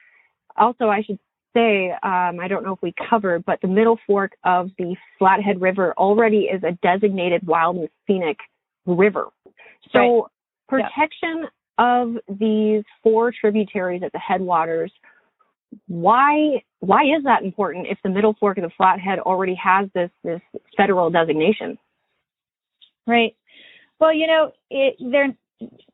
also 0.57 0.89
I 0.89 1.03
should 1.03 1.19
say, 1.55 1.91
um, 2.03 2.41
I 2.41 2.49
don't 2.49 2.65
know 2.65 2.73
if 2.73 2.83
we 2.83 2.93
covered, 3.09 3.45
but 3.45 3.61
the 3.63 3.69
middle 3.69 3.99
fork 4.07 4.33
of 4.45 4.71
the 4.79 4.97
Flathead 5.19 5.61
River 5.61 5.95
already 5.97 6.49
is 6.53 6.63
a 6.65 6.73
designated 6.83 7.47
wild 7.47 7.77
and 7.77 7.89
scenic 8.07 8.39
river. 8.87 9.29
So 9.93 10.29
Right. 10.71 10.85
protection 10.91 11.47
of 11.79 12.17
these 12.29 12.85
four 13.03 13.33
tributaries 13.33 14.03
at 14.03 14.13
the 14.13 14.19
headwaters, 14.19 14.93
why 15.87 16.63
why 16.81 17.03
is 17.05 17.23
that 17.25 17.43
important 17.43 17.87
if 17.89 17.99
the 18.03 18.11
middle 18.11 18.35
fork 18.39 18.59
of 18.59 18.63
the 18.63 18.71
Flathead 18.77 19.19
already 19.21 19.55
has 19.55 19.89
this 19.95 20.11
this 20.23 20.41
federal 20.77 21.11
designation? 21.11 21.79
Right. 23.07 23.37
Well, 24.01 24.15
you 24.15 24.27
know, 24.27 24.53
it, 24.71 24.97
they're 25.01 25.35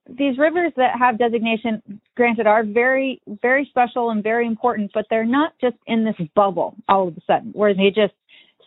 these 0.09 0.39
rivers 0.39 0.73
that 0.77 0.99
have 0.99 1.19
designation 1.19 2.01
granted 2.17 2.47
are 2.47 2.65
very, 2.65 3.21
very 3.43 3.67
special 3.71 4.11
and 4.11 4.23
very 4.23 4.47
important, 4.47 4.91
but 4.93 5.07
they're 5.09 5.25
not 5.25 5.53
just 5.61 5.77
in 5.87 6.05
this 6.05 6.17
bubble 6.35 6.75
all 6.89 7.09
of 7.09 7.17
a 7.17 7.21
sudden 7.27 7.51
where 7.53 7.75
they 7.75 7.91
just 7.95 8.15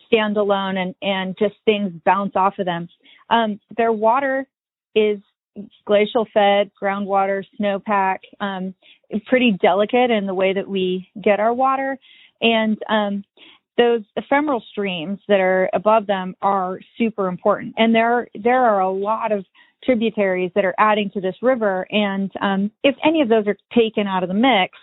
stand 0.06 0.36
alone 0.36 0.76
and, 0.76 0.94
and 1.02 1.36
just 1.38 1.54
things 1.64 1.92
bounce 2.04 2.32
off 2.34 2.54
of 2.58 2.66
them. 2.66 2.88
Um, 3.30 3.60
their 3.76 3.92
water 3.92 4.46
is 4.94 5.18
glacial 5.86 6.26
fed, 6.32 6.70
groundwater, 6.80 7.44
snowpack, 7.60 8.18
um, 8.40 8.74
pretty 9.26 9.56
delicate 9.60 10.10
in 10.10 10.26
the 10.26 10.34
way 10.34 10.54
that 10.54 10.68
we 10.68 11.08
get 11.22 11.40
our 11.40 11.52
water. 11.52 11.98
And 12.40 12.78
um, 12.88 13.24
those 13.76 14.02
ephemeral 14.16 14.62
streams 14.70 15.18
that 15.28 15.40
are 15.40 15.68
above 15.72 16.06
them 16.06 16.34
are 16.42 16.78
super 16.98 17.28
important. 17.28 17.74
And 17.76 17.94
there 17.94 18.28
there 18.34 18.64
are 18.64 18.80
a 18.80 18.90
lot 18.90 19.32
of 19.32 19.44
tributaries 19.84 20.50
that 20.54 20.64
are 20.64 20.74
adding 20.78 21.10
to 21.10 21.20
this 21.20 21.34
river. 21.42 21.86
And 21.90 22.30
um, 22.40 22.70
if 22.82 22.94
any 23.04 23.20
of 23.20 23.28
those 23.28 23.46
are 23.46 23.56
taken 23.74 24.06
out 24.06 24.22
of 24.22 24.28
the 24.28 24.34
mix, 24.34 24.78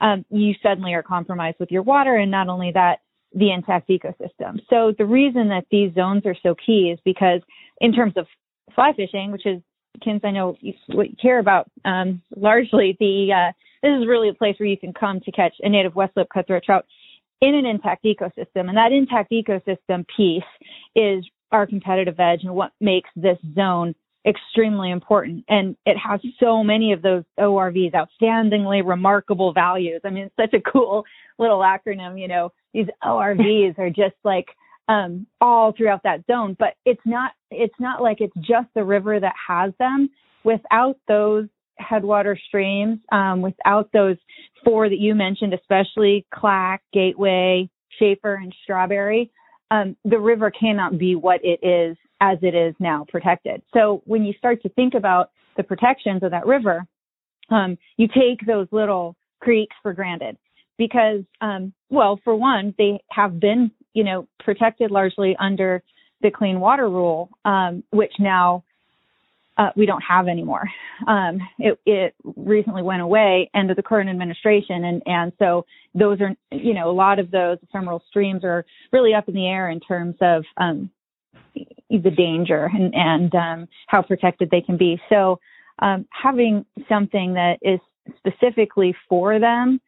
um, 0.00 0.24
you 0.30 0.54
suddenly 0.62 0.94
are 0.94 1.02
compromised 1.02 1.56
with 1.58 1.70
your 1.70 1.82
water. 1.82 2.16
And 2.16 2.30
not 2.30 2.48
only 2.48 2.70
that, 2.72 3.00
the 3.34 3.50
intact 3.50 3.88
ecosystem. 3.88 4.60
So 4.70 4.94
the 4.96 5.06
reason 5.06 5.48
that 5.48 5.64
these 5.70 5.92
zones 5.94 6.24
are 6.24 6.36
so 6.40 6.54
key 6.54 6.92
is 6.92 7.00
because 7.04 7.40
in 7.80 7.92
terms 7.92 8.14
of 8.16 8.26
fly 8.74 8.92
fishing, 8.94 9.32
which 9.32 9.46
is 9.46 9.60
Kins, 10.02 10.22
I 10.24 10.30
know 10.30 10.56
you, 10.60 10.74
what 10.88 11.10
you 11.10 11.16
care 11.20 11.38
about 11.38 11.70
um, 11.84 12.22
largely. 12.36 12.96
The 12.98 13.32
uh, 13.32 13.52
this 13.82 14.00
is 14.00 14.08
really 14.08 14.28
a 14.28 14.34
place 14.34 14.56
where 14.58 14.68
you 14.68 14.78
can 14.78 14.92
come 14.92 15.20
to 15.20 15.32
catch 15.32 15.54
a 15.60 15.68
native 15.68 15.94
west 15.94 16.14
cutthroat 16.32 16.64
trout 16.64 16.84
in 17.40 17.54
an 17.54 17.66
intact 17.66 18.04
ecosystem, 18.04 18.68
and 18.68 18.76
that 18.76 18.92
intact 18.92 19.32
ecosystem 19.32 20.04
piece 20.16 20.42
is 20.94 21.24
our 21.52 21.66
competitive 21.66 22.18
edge 22.18 22.40
and 22.42 22.54
what 22.54 22.72
makes 22.80 23.10
this 23.16 23.38
zone 23.54 23.94
extremely 24.26 24.90
important. 24.90 25.44
And 25.48 25.76
it 25.84 25.96
has 25.98 26.20
so 26.40 26.64
many 26.64 26.92
of 26.92 27.02
those 27.02 27.24
ORVs, 27.38 27.92
outstandingly 27.92 28.86
remarkable 28.86 29.52
values. 29.52 30.00
I 30.04 30.10
mean, 30.10 30.24
it's 30.24 30.36
such 30.36 30.54
a 30.54 30.70
cool 30.70 31.04
little 31.38 31.58
acronym. 31.58 32.20
You 32.20 32.28
know, 32.28 32.52
these 32.72 32.86
ORVs 33.02 33.78
are 33.78 33.90
just 33.90 34.16
like 34.24 34.46
um, 34.88 35.26
all 35.40 35.72
throughout 35.72 36.02
that 36.04 36.24
zone. 36.26 36.56
But 36.58 36.74
it's 36.84 37.00
not 37.04 37.32
it's 37.50 37.78
not 37.78 38.02
like 38.02 38.20
it's 38.20 38.36
just 38.36 38.68
the 38.74 38.84
river 38.84 39.20
that 39.20 39.34
has 39.48 39.72
them. 39.78 40.10
Without 40.44 40.96
those 41.08 41.46
headwater 41.76 42.38
streams, 42.48 42.98
um, 43.12 43.42
without 43.42 43.90
those 43.92 44.16
four 44.64 44.88
that 44.88 44.98
you 44.98 45.14
mentioned, 45.14 45.54
especially 45.54 46.26
Clack, 46.32 46.82
Gateway, 46.92 47.68
Schafer, 48.00 48.36
and 48.36 48.54
Strawberry, 48.62 49.30
um, 49.70 49.96
the 50.04 50.18
river 50.18 50.50
cannot 50.50 50.98
be 50.98 51.14
what 51.14 51.40
it 51.44 51.60
is 51.66 51.96
as 52.20 52.38
it 52.42 52.54
is 52.54 52.74
now 52.78 53.04
protected. 53.08 53.62
So 53.72 54.02
when 54.06 54.24
you 54.24 54.32
start 54.38 54.62
to 54.62 54.68
think 54.70 54.94
about 54.94 55.30
the 55.56 55.62
protections 55.62 56.22
of 56.22 56.30
that 56.30 56.46
river, 56.46 56.86
um, 57.50 57.76
you 57.96 58.08
take 58.08 58.46
those 58.46 58.68
little 58.70 59.16
creeks 59.40 59.76
for 59.82 59.92
granted 59.92 60.36
because, 60.78 61.22
um, 61.40 61.72
well, 61.90 62.18
for 62.24 62.34
one, 62.34 62.74
they 62.78 63.00
have 63.10 63.38
been, 63.38 63.70
you 63.92 64.04
know, 64.04 64.26
protected 64.40 64.90
largely 64.90 65.36
under 65.38 65.82
the 66.22 66.30
clean 66.30 66.60
water 66.60 66.88
rule, 66.88 67.28
um, 67.44 67.84
which 67.90 68.12
now 68.18 68.64
uh, 69.56 69.70
we 69.76 69.86
don't 69.86 70.02
have 70.02 70.26
anymore. 70.28 70.68
Um, 71.06 71.38
it, 71.58 71.78
it 71.86 72.14
recently 72.36 72.82
went 72.82 73.02
away 73.02 73.50
under 73.54 73.74
the 73.74 73.82
current 73.82 74.10
administration, 74.10 74.84
and 74.84 75.02
and 75.06 75.32
so 75.38 75.64
those 75.94 76.20
are, 76.20 76.34
you 76.50 76.74
know, 76.74 76.90
a 76.90 76.92
lot 76.92 77.18
of 77.18 77.30
those 77.30 77.58
ephemeral 77.62 78.02
streams 78.08 78.42
are 78.44 78.64
really 78.92 79.14
up 79.14 79.28
in 79.28 79.34
the 79.34 79.46
air 79.46 79.70
in 79.70 79.80
terms 79.80 80.16
of 80.20 80.44
um, 80.56 80.90
the 81.54 82.10
danger 82.10 82.70
and 82.72 82.94
and 82.94 83.34
um, 83.34 83.68
how 83.86 84.02
protected 84.02 84.50
they 84.50 84.60
can 84.60 84.76
be. 84.76 85.00
So 85.08 85.38
um, 85.80 86.06
having 86.10 86.64
something 86.88 87.34
that 87.34 87.58
is 87.62 87.80
specifically 88.18 88.94
for 89.08 89.38
them 89.38 89.80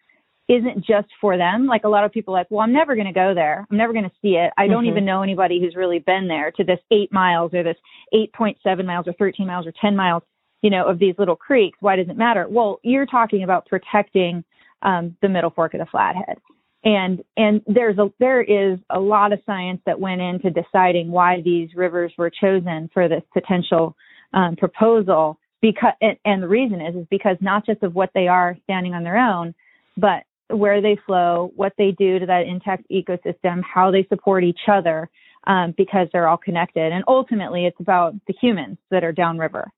isn't 0.48 0.84
just 0.84 1.08
for 1.20 1.36
them. 1.36 1.66
Like 1.66 1.84
a 1.84 1.88
lot 1.88 2.04
of 2.04 2.12
people 2.12 2.34
are 2.34 2.40
like, 2.40 2.46
well, 2.50 2.60
I'm 2.60 2.72
never 2.72 2.94
going 2.94 3.08
to 3.08 3.12
go 3.12 3.34
there. 3.34 3.66
I'm 3.70 3.76
never 3.76 3.92
going 3.92 4.04
to 4.04 4.14
see 4.22 4.36
it. 4.36 4.52
I 4.56 4.68
don't 4.68 4.84
Mhm. 4.84 4.90
even 4.90 5.04
know 5.04 5.22
anybody 5.22 5.60
who's 5.60 5.74
really 5.74 5.98
been 5.98 6.28
there 6.28 6.52
to 6.52 6.64
this 6.64 6.78
eight 6.92 7.12
miles 7.12 7.52
or 7.52 7.64
this 7.64 7.76
8.7 8.12 8.86
miles 8.86 9.08
or 9.08 9.12
13 9.14 9.46
miles 9.46 9.66
or 9.66 9.72
10 9.72 9.96
miles, 9.96 10.22
you 10.62 10.70
know, 10.70 10.86
of 10.86 11.00
these 11.00 11.18
little 11.18 11.34
creeks. 11.34 11.78
Why 11.80 11.96
does 11.96 12.08
it 12.08 12.16
matter? 12.16 12.46
Well, 12.48 12.78
you're 12.84 13.06
talking 13.06 13.42
about 13.42 13.66
protecting 13.66 14.44
um, 14.82 15.16
the 15.20 15.28
middle 15.28 15.50
fork 15.50 15.74
of 15.74 15.80
the 15.80 15.86
Flathead. 15.86 16.38
And 16.84 17.24
and 17.36 17.62
there's 17.66 17.98
a 17.98 18.12
there 18.20 18.40
is 18.42 18.78
a 18.90 19.00
lot 19.00 19.32
of 19.32 19.40
science 19.44 19.80
that 19.86 19.98
went 19.98 20.20
into 20.20 20.50
deciding 20.50 21.10
why 21.10 21.40
these 21.40 21.74
rivers 21.74 22.12
were 22.16 22.30
chosen 22.30 22.88
for 22.94 23.08
this 23.08 23.24
potential 23.32 23.96
um, 24.32 24.54
proposal. 24.54 25.40
Because 25.60 25.94
and, 26.00 26.16
and 26.24 26.40
the 26.40 26.46
reason 26.46 26.80
is 26.80 26.94
is 26.94 27.06
because 27.10 27.38
not 27.40 27.66
just 27.66 27.82
of 27.82 27.96
what 27.96 28.10
they 28.14 28.28
are 28.28 28.56
standing 28.62 28.94
on 28.94 29.02
their 29.02 29.16
own, 29.16 29.52
but 29.96 30.22
where 30.48 30.80
they 30.80 30.96
flow, 31.06 31.52
what 31.56 31.72
they 31.76 31.90
do 31.92 32.18
to 32.18 32.26
that 32.26 32.46
intact 32.46 32.84
ecosystem, 32.90 33.62
how 33.62 33.90
they 33.90 34.04
support 34.08 34.44
each 34.44 34.60
other, 34.68 35.08
um, 35.46 35.74
because 35.76 36.08
they're 36.12 36.28
all 36.28 36.36
connected. 36.36 36.92
And 36.92 37.04
ultimately, 37.08 37.66
it's 37.66 37.80
about 37.80 38.14
the 38.26 38.34
humans 38.40 38.78
that 38.90 39.04
are 39.04 39.12
downriver. 39.12 39.70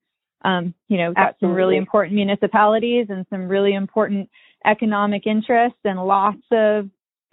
Um, 0.43 0.73
you 0.87 0.97
know, 0.97 1.09
we've 1.09 1.15
got 1.15 1.35
some 1.39 1.53
really 1.53 1.75
important 1.75 2.15
municipalities 2.15 3.07
and 3.09 3.25
some 3.29 3.47
really 3.47 3.73
important 3.73 4.29
economic 4.65 5.27
interests 5.27 5.79
and 5.83 6.03
lots 6.03 6.41
of 6.51 6.89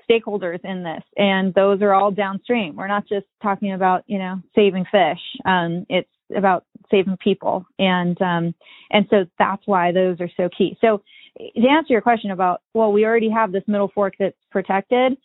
stakeholders 0.08 0.60
in 0.64 0.82
this. 0.82 1.02
And 1.16 1.54
those 1.54 1.82
are 1.82 1.92
all 1.92 2.10
downstream. 2.10 2.76
We're 2.76 2.86
not 2.88 3.06
just 3.08 3.26
talking 3.42 3.72
about, 3.72 4.04
you 4.06 4.18
know, 4.18 4.40
saving 4.54 4.86
fish. 4.90 5.20
Um, 5.44 5.86
it's 5.88 6.08
about 6.34 6.64
saving 6.90 7.16
people. 7.18 7.66
And, 7.78 8.20
um, 8.20 8.54
and 8.90 9.06
so 9.10 9.26
that's 9.38 9.62
why 9.66 9.92
those 9.92 10.20
are 10.20 10.30
so 10.36 10.48
key. 10.56 10.76
So 10.80 11.02
to 11.38 11.68
answer 11.68 11.92
your 11.92 12.00
question 12.00 12.30
about, 12.30 12.62
well, 12.74 12.92
we 12.92 13.04
already 13.04 13.30
have 13.30 13.52
this 13.52 13.64
middle 13.66 13.90
fork 13.94 14.14
that's 14.18 14.36
protected. 14.50 15.16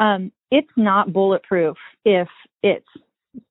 Um, 0.00 0.32
it's 0.50 0.70
not 0.76 1.12
bulletproof 1.12 1.76
if 2.04 2.28
its 2.62 2.86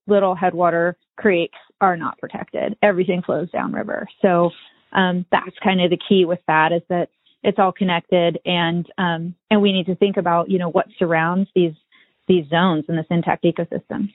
little 0.08 0.36
headwater 0.36 0.98
creeks 1.18 1.58
are 1.82 1.98
not 1.98 2.18
protected. 2.18 2.76
Everything 2.82 3.22
flows 3.22 3.50
downriver. 3.52 4.08
So 4.22 4.52
um, 4.94 5.26
that's 5.32 5.56
kind 5.64 5.82
of 5.82 5.90
the 5.90 6.00
key 6.10 6.26
with 6.26 6.40
that 6.48 6.72
is 6.72 6.82
that 6.90 7.10
it's 7.44 7.60
all 7.60 7.72
connected, 7.72 8.40
and 8.46 8.86
um, 8.98 9.36
and 9.52 9.62
we 9.62 9.72
need 9.72 9.86
to 9.86 9.96
think 9.96 10.18
about 10.18 10.50
you 10.50 10.58
know 10.58 10.70
what 10.70 10.88
surrounds 10.98 11.50
these 11.56 11.74
these 12.28 12.48
zones 12.50 12.86
in 12.90 12.96
this 12.96 13.06
intact 13.10 13.44
ecosystem. 13.44 14.12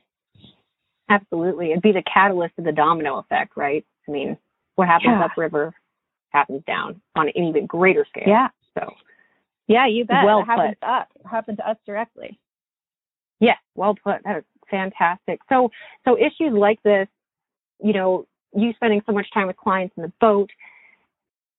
Absolutely. 1.09 1.71
It'd 1.71 1.83
be 1.83 1.93
the 1.93 2.03
catalyst 2.03 2.55
of 2.59 2.65
the 2.65 2.73
domino 2.73 3.19
effect, 3.19 3.53
right? 3.57 3.85
I 4.09 4.11
mean, 4.11 4.37
what 4.75 4.89
happens 4.89 5.19
Yeah. 5.19 5.25
upriver 5.25 5.75
happens 6.33 6.63
down 6.67 7.01
on 7.17 7.29
an 7.29 7.37
even 7.37 7.67
greater 7.67 8.05
scale. 8.09 8.25
Yeah, 8.27 8.49
So, 8.79 8.93
yeah, 9.69 9.87
you 9.87 10.05
bet. 10.05 10.25
Well 10.25 10.41
it 10.41 10.47
happened 10.47 10.77
put. 10.81 10.87
to 10.87 10.93
us. 10.93 11.07
It 11.21 11.27
happened 11.27 11.59
to 11.59 11.69
us 11.69 11.77
directly. 11.87 12.39
yeah, 13.41 13.57
well 13.75 13.95
put. 13.95 14.23
That 14.25 14.39
is 14.39 14.45
fantastic. 14.71 15.41
So, 15.49 15.71
so 16.05 16.17
issues 16.17 16.53
like 16.53 16.83
this, 16.83 17.09
you 17.83 17.93
know, 17.93 18.27
you 18.55 18.73
spending 18.75 19.03
so 19.07 19.13
much 19.13 19.27
time 19.33 19.47
with 19.47 19.57
clients 19.57 19.95
in 19.97 20.03
the 20.03 20.13
boat, 20.21 20.51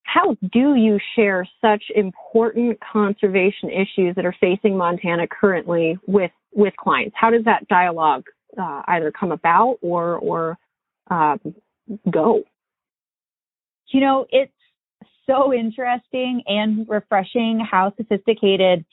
how 0.03 0.35
do 0.51 0.75
you 0.75 0.99
share 1.15 1.47
such 1.61 1.83
important 1.95 2.77
conservation 2.81 3.69
issues 3.69 4.15
that 4.15 4.25
are 4.25 4.35
facing 4.39 4.77
Montana 4.77 5.27
currently 5.27 5.97
with 6.07 6.31
with 6.53 6.75
clients? 6.77 7.15
How 7.19 7.29
does 7.31 7.43
that 7.45 7.67
dialogue 7.67 8.25
uh, 8.61 8.81
either 8.87 9.11
come 9.11 9.31
about 9.31 9.77
or 9.81 10.17
or 10.17 10.57
um, 11.09 11.39
go? 12.11 12.43
You 13.87 14.01
know, 14.01 14.25
it's 14.31 14.51
so 15.27 15.53
interesting 15.53 16.43
and 16.47 16.87
refreshing 16.89 17.59
how 17.59 17.93
sophisticated 17.97 18.85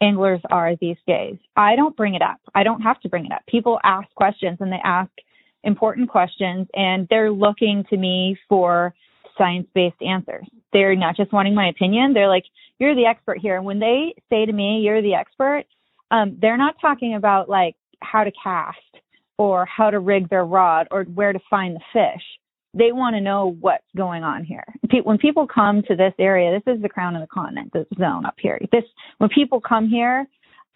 anglers 0.00 0.40
are 0.50 0.76
these 0.76 0.96
days. 1.06 1.36
I 1.56 1.76
don't 1.76 1.96
bring 1.96 2.14
it 2.14 2.22
up. 2.22 2.40
I 2.54 2.62
don't 2.62 2.82
have 2.82 3.00
to 3.00 3.08
bring 3.08 3.26
it 3.26 3.32
up. 3.32 3.42
People 3.48 3.80
ask 3.84 4.08
questions 4.14 4.58
and 4.60 4.72
they 4.72 4.80
ask 4.84 5.10
important 5.62 6.08
questions 6.10 6.66
and 6.74 7.06
they're 7.08 7.30
looking 7.30 7.84
to 7.90 7.96
me 7.96 8.38
for 8.48 8.94
science 9.36 9.66
based 9.74 10.00
answers. 10.02 10.46
They're 10.72 10.94
not 10.94 11.16
just 11.16 11.32
wanting 11.32 11.54
my 11.54 11.68
opinion. 11.68 12.12
They're 12.12 12.28
like, 12.28 12.44
you're 12.78 12.94
the 12.94 13.06
expert 13.06 13.38
here. 13.38 13.56
And 13.56 13.64
when 13.64 13.78
they 13.78 14.14
say 14.30 14.44
to 14.44 14.52
me, 14.52 14.80
you're 14.80 15.02
the 15.02 15.14
expert, 15.14 15.64
um, 16.10 16.36
they're 16.40 16.58
not 16.58 16.76
talking 16.80 17.14
about 17.14 17.48
like 17.48 17.76
how 18.02 18.24
to 18.24 18.32
cast 18.42 18.78
or 19.38 19.66
how 19.66 19.90
to 19.90 19.98
rig 19.98 20.28
their 20.28 20.44
rod 20.44 20.86
or 20.90 21.04
where 21.04 21.32
to 21.32 21.40
find 21.50 21.76
the 21.76 21.80
fish. 21.92 22.22
They 22.74 22.92
want 22.92 23.14
to 23.14 23.20
know 23.20 23.56
what's 23.60 23.84
going 23.96 24.24
on 24.24 24.44
here. 24.44 24.64
When 25.04 25.18
people 25.18 25.46
come 25.46 25.82
to 25.88 25.94
this 25.94 26.12
area, 26.18 26.58
this 26.58 26.74
is 26.74 26.82
the 26.82 26.88
crown 26.88 27.14
of 27.14 27.22
the 27.22 27.28
continent, 27.28 27.72
this 27.72 27.86
zone 27.98 28.26
up 28.26 28.34
here. 28.38 28.58
This 28.72 28.84
when 29.18 29.30
people 29.30 29.60
come 29.60 29.88
here, 29.88 30.26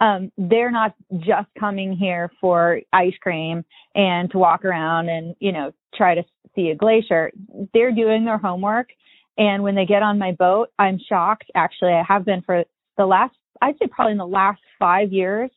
um, 0.01 0.31
they're 0.37 0.71
not 0.71 0.95
just 1.19 1.49
coming 1.59 1.93
here 1.93 2.31
for 2.39 2.79
ice 2.93 3.13
cream 3.21 3.65
and 3.95 4.31
to 4.31 4.37
walk 4.37 4.63
around 4.63 5.09
and 5.09 5.35
you 5.39 5.51
know 5.51 5.71
try 5.93 6.15
to 6.15 6.23
see 6.55 6.69
a 6.69 6.75
glacier. 6.75 7.31
They're 7.73 7.91
doing 7.91 8.23
their 8.23 8.37
homework, 8.37 8.89
and 9.37 9.63
when 9.63 9.75
they 9.75 9.85
get 9.85 10.03
on 10.03 10.17
my 10.17 10.31
boat, 10.33 10.69
I'm 10.79 10.99
shocked. 11.07 11.51
Actually, 11.55 11.93
I 11.93 12.03
have 12.07 12.25
been 12.25 12.41
for 12.41 12.63
the 12.97 13.05
last, 13.05 13.35
I'd 13.61 13.75
say 13.79 13.87
probably 13.87 14.11
in 14.13 14.17
the 14.17 14.27
last 14.27 14.61
five 14.77 15.11
years. 15.11 15.49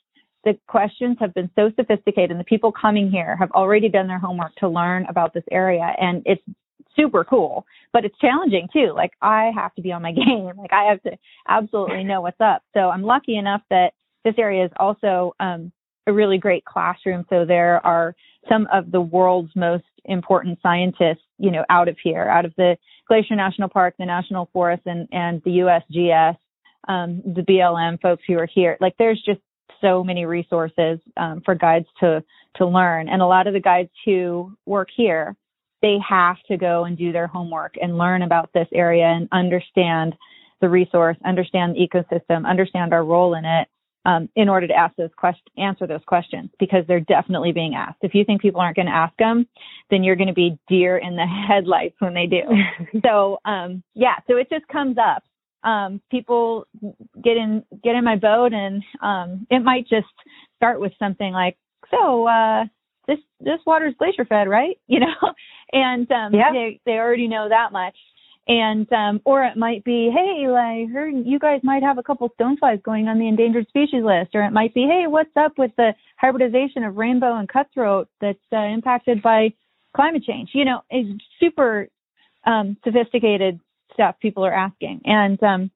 The 0.44 0.58
questions 0.66 1.16
have 1.20 1.34
been 1.34 1.50
so 1.54 1.70
sophisticated, 1.76 2.32
and 2.32 2.40
the 2.40 2.44
people 2.44 2.72
coming 2.72 3.10
here 3.10 3.36
have 3.36 3.50
already 3.52 3.88
done 3.88 4.08
their 4.08 4.18
homework 4.18 4.54
to 4.56 4.68
learn 4.68 5.06
about 5.08 5.34
this 5.34 5.44
area, 5.50 5.94
and 6.00 6.22
it's 6.26 6.42
super 6.96 7.24
cool, 7.24 7.64
but 7.92 8.04
it's 8.04 8.18
challenging 8.18 8.68
too. 8.72 8.92
Like 8.94 9.12
I 9.20 9.50
have 9.54 9.74
to 9.74 9.82
be 9.82 9.92
on 9.92 10.02
my 10.02 10.12
game. 10.12 10.52
Like 10.56 10.72
I 10.72 10.84
have 10.90 11.02
to 11.02 11.12
absolutely 11.48 12.04
know 12.04 12.20
what's 12.20 12.40
up. 12.40 12.62
So 12.74 12.90
I'm 12.90 13.02
lucky 13.02 13.36
enough 13.36 13.62
that 13.70 13.92
this 14.24 14.34
area 14.38 14.64
is 14.64 14.70
also 14.78 15.34
um, 15.40 15.72
a 16.06 16.12
really 16.12 16.38
great 16.38 16.64
classroom. 16.64 17.24
So 17.30 17.44
there 17.44 17.84
are 17.86 18.14
some 18.48 18.66
of 18.72 18.90
the 18.90 19.00
world's 19.00 19.54
most 19.54 19.84
important 20.04 20.58
scientists, 20.62 21.24
you 21.38 21.50
know, 21.50 21.64
out 21.70 21.88
of 21.88 21.96
here, 22.02 22.28
out 22.28 22.44
of 22.44 22.52
the 22.56 22.76
Glacier 23.08 23.36
National 23.36 23.68
Park, 23.68 23.94
the 23.98 24.06
National 24.06 24.48
Forest, 24.52 24.82
and 24.86 25.08
and 25.12 25.42
the 25.44 25.58
USGS, 25.58 26.36
um, 26.88 27.22
the 27.24 27.42
BLM 27.42 28.00
folks 28.00 28.22
who 28.26 28.38
are 28.38 28.48
here. 28.52 28.76
Like, 28.80 28.94
there's 28.98 29.22
just 29.24 29.40
so 29.82 30.02
many 30.02 30.24
resources 30.24 30.98
um, 31.18 31.42
for 31.44 31.54
guides 31.54 31.86
to 32.00 32.24
to 32.56 32.66
learn, 32.66 33.08
and 33.08 33.20
a 33.20 33.26
lot 33.26 33.46
of 33.46 33.52
the 33.52 33.60
guides 33.60 33.90
who 34.04 34.52
work 34.64 34.88
here, 34.94 35.36
they 35.82 35.98
have 36.06 36.36
to 36.48 36.56
go 36.56 36.84
and 36.84 36.96
do 36.96 37.12
their 37.12 37.26
homework 37.26 37.74
and 37.80 37.98
learn 37.98 38.22
about 38.22 38.50
this 38.54 38.68
area 38.72 39.06
and 39.06 39.28
understand 39.32 40.14
the 40.60 40.68
resource, 40.68 41.16
understand 41.24 41.74
the 41.74 41.86
ecosystem, 41.86 42.46
understand 42.46 42.94
our 42.94 43.04
role 43.04 43.34
in 43.34 43.44
it, 43.44 43.68
um, 44.04 44.28
in 44.34 44.48
order 44.48 44.66
to 44.66 44.74
ask 44.74 44.94
those 44.96 45.10
questions, 45.16 45.46
answer 45.58 45.86
those 45.86 46.00
questions 46.06 46.50
because 46.58 46.84
they're 46.86 47.00
definitely 47.00 47.52
being 47.52 47.74
asked. 47.74 47.98
If 48.02 48.14
you 48.14 48.24
think 48.24 48.40
people 48.40 48.60
aren't 48.60 48.76
going 48.76 48.86
to 48.86 48.92
ask 48.92 49.16
them, 49.16 49.46
then 49.90 50.02
you're 50.02 50.16
going 50.16 50.28
to 50.28 50.34
be 50.34 50.58
deer 50.68 50.98
in 50.98 51.16
the 51.16 51.26
headlights 51.48 51.96
when 51.98 52.14
they 52.14 52.26
do. 52.26 52.42
so, 53.04 53.38
um, 53.44 53.82
yeah, 53.94 54.16
so 54.28 54.36
it 54.36 54.48
just 54.50 54.66
comes 54.68 54.96
up. 54.98 55.22
Um, 55.64 56.00
people 56.10 56.66
get 57.22 57.36
in, 57.36 57.64
get 57.84 57.94
in 57.94 58.04
my 58.04 58.16
boat 58.16 58.52
and, 58.52 58.82
um, 59.00 59.46
it 59.50 59.62
might 59.62 59.88
just 59.88 60.06
start 60.56 60.80
with 60.80 60.92
something 60.98 61.32
like, 61.32 61.56
so, 61.90 62.26
uh, 62.26 62.64
this, 63.06 63.18
this 63.40 63.58
water's 63.66 63.94
glacier 63.98 64.24
fed, 64.24 64.48
right? 64.48 64.78
You 64.88 65.00
know, 65.00 65.32
and, 65.72 66.10
um, 66.10 66.34
yeah. 66.34 66.52
they, 66.52 66.80
they 66.84 66.92
already 66.92 67.28
know 67.28 67.48
that 67.48 67.72
much 67.72 67.96
and 68.48 68.92
um 68.92 69.20
or 69.24 69.44
it 69.44 69.56
might 69.56 69.84
be 69.84 70.10
hey 70.12 70.46
i 70.50 70.86
heard 70.92 71.14
you 71.24 71.38
guys 71.38 71.60
might 71.62 71.82
have 71.82 71.98
a 71.98 72.02
couple 72.02 72.28
stoneflies 72.40 72.82
going 72.82 73.06
on 73.06 73.18
the 73.18 73.28
endangered 73.28 73.66
species 73.68 74.02
list 74.02 74.30
or 74.34 74.42
it 74.42 74.50
might 74.50 74.74
be 74.74 74.82
hey 74.82 75.04
what's 75.06 75.36
up 75.36 75.52
with 75.58 75.70
the 75.76 75.92
hybridization 76.16 76.82
of 76.82 76.96
rainbow 76.96 77.36
and 77.36 77.48
cutthroat 77.48 78.08
that's 78.20 78.38
uh, 78.52 78.64
impacted 78.64 79.22
by 79.22 79.52
climate 79.94 80.24
change 80.24 80.50
you 80.54 80.64
know 80.64 80.80
it's 80.90 81.22
super 81.38 81.86
um 82.46 82.76
sophisticated 82.82 83.60
stuff 83.92 84.14
people 84.20 84.44
are 84.44 84.54
asking 84.54 85.00
and 85.04 85.42
um 85.42 85.70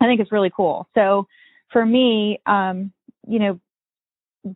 i 0.00 0.06
think 0.06 0.20
it's 0.20 0.32
really 0.32 0.52
cool 0.54 0.88
so 0.94 1.26
for 1.72 1.84
me 1.84 2.40
um 2.46 2.92
you 3.26 3.38
know 3.38 3.58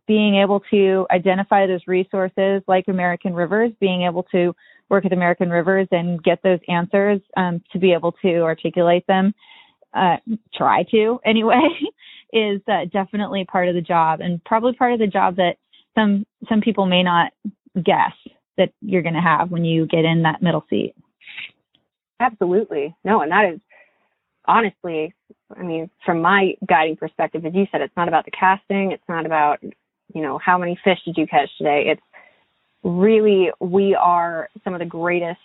being 0.09 0.35
able 0.37 0.61
to 0.69 1.07
identify 1.13 1.67
those 1.67 1.81
resources 1.87 2.63
like 2.67 2.85
american 2.89 3.35
rivers 3.35 3.71
being 3.81 4.03
able 4.03 4.25
to 4.25 4.55
work 4.89 5.05
with 5.05 5.13
American 5.13 5.51
Rivers 5.51 5.89
and 5.91 6.23
get 6.23 6.43
those 6.43 6.61
answers 6.69 7.21
um, 7.37 7.63
to 7.73 7.79
be 7.79 7.93
able 7.93 8.13
to 8.23 8.41
articulate 8.41 9.07
them, 9.07 9.35
uh, 9.95 10.17
try 10.55 10.85
to 10.91 11.19
anyway, 11.25 11.61
is 12.33 12.61
uh, 12.69 12.85
definitely 12.93 13.45
part 13.45 13.69
of 13.69 13.75
the 13.75 13.81
job 13.81 14.21
and 14.21 14.43
probably 14.45 14.73
part 14.75 14.93
of 14.93 14.99
the 14.99 15.07
job 15.07 15.37
that 15.37 15.57
some 15.95 16.27
some 16.49 16.61
people 16.61 16.87
may 16.87 17.03
not 17.03 17.33
guess 17.83 18.13
that 18.59 18.71
you're 18.81 19.03
going 19.03 19.15
to 19.15 19.21
have 19.21 19.51
when 19.51 19.65
you 19.65 19.87
get 19.87 20.05
in 20.05 20.23
that 20.23 20.43
middle 20.43 20.65
seat. 20.69 20.95
Absolutely. 22.21 22.95
No, 23.05 23.21
and 23.21 23.31
that 23.33 23.53
is 23.53 23.61
honestly, 24.47 25.15
I 25.57 25.63
mean, 25.63 25.91
from 26.05 26.23
my 26.23 26.55
guiding 26.67 26.97
perspective, 26.97 27.45
as 27.45 27.55
you 27.55 27.67
said, 27.71 27.81
it's 27.81 27.97
not 27.97 28.09
about 28.09 28.25
the 28.25 28.31
casting. 28.31 28.93
It's 28.93 29.03
not 29.09 29.27
about, 29.27 29.59
you 29.63 30.23
know, 30.23 30.39
how 30.39 30.59
many 30.59 30.79
fish 30.83 30.99
did 31.05 31.17
you 31.17 31.27
catch 31.27 31.49
today? 31.59 31.85
It's 31.87 32.03
really 32.83 33.51
we 33.61 33.95
are 33.95 34.49
some 34.65 34.75
of 34.75 34.79
the 34.79 34.87
greatest 34.87 35.41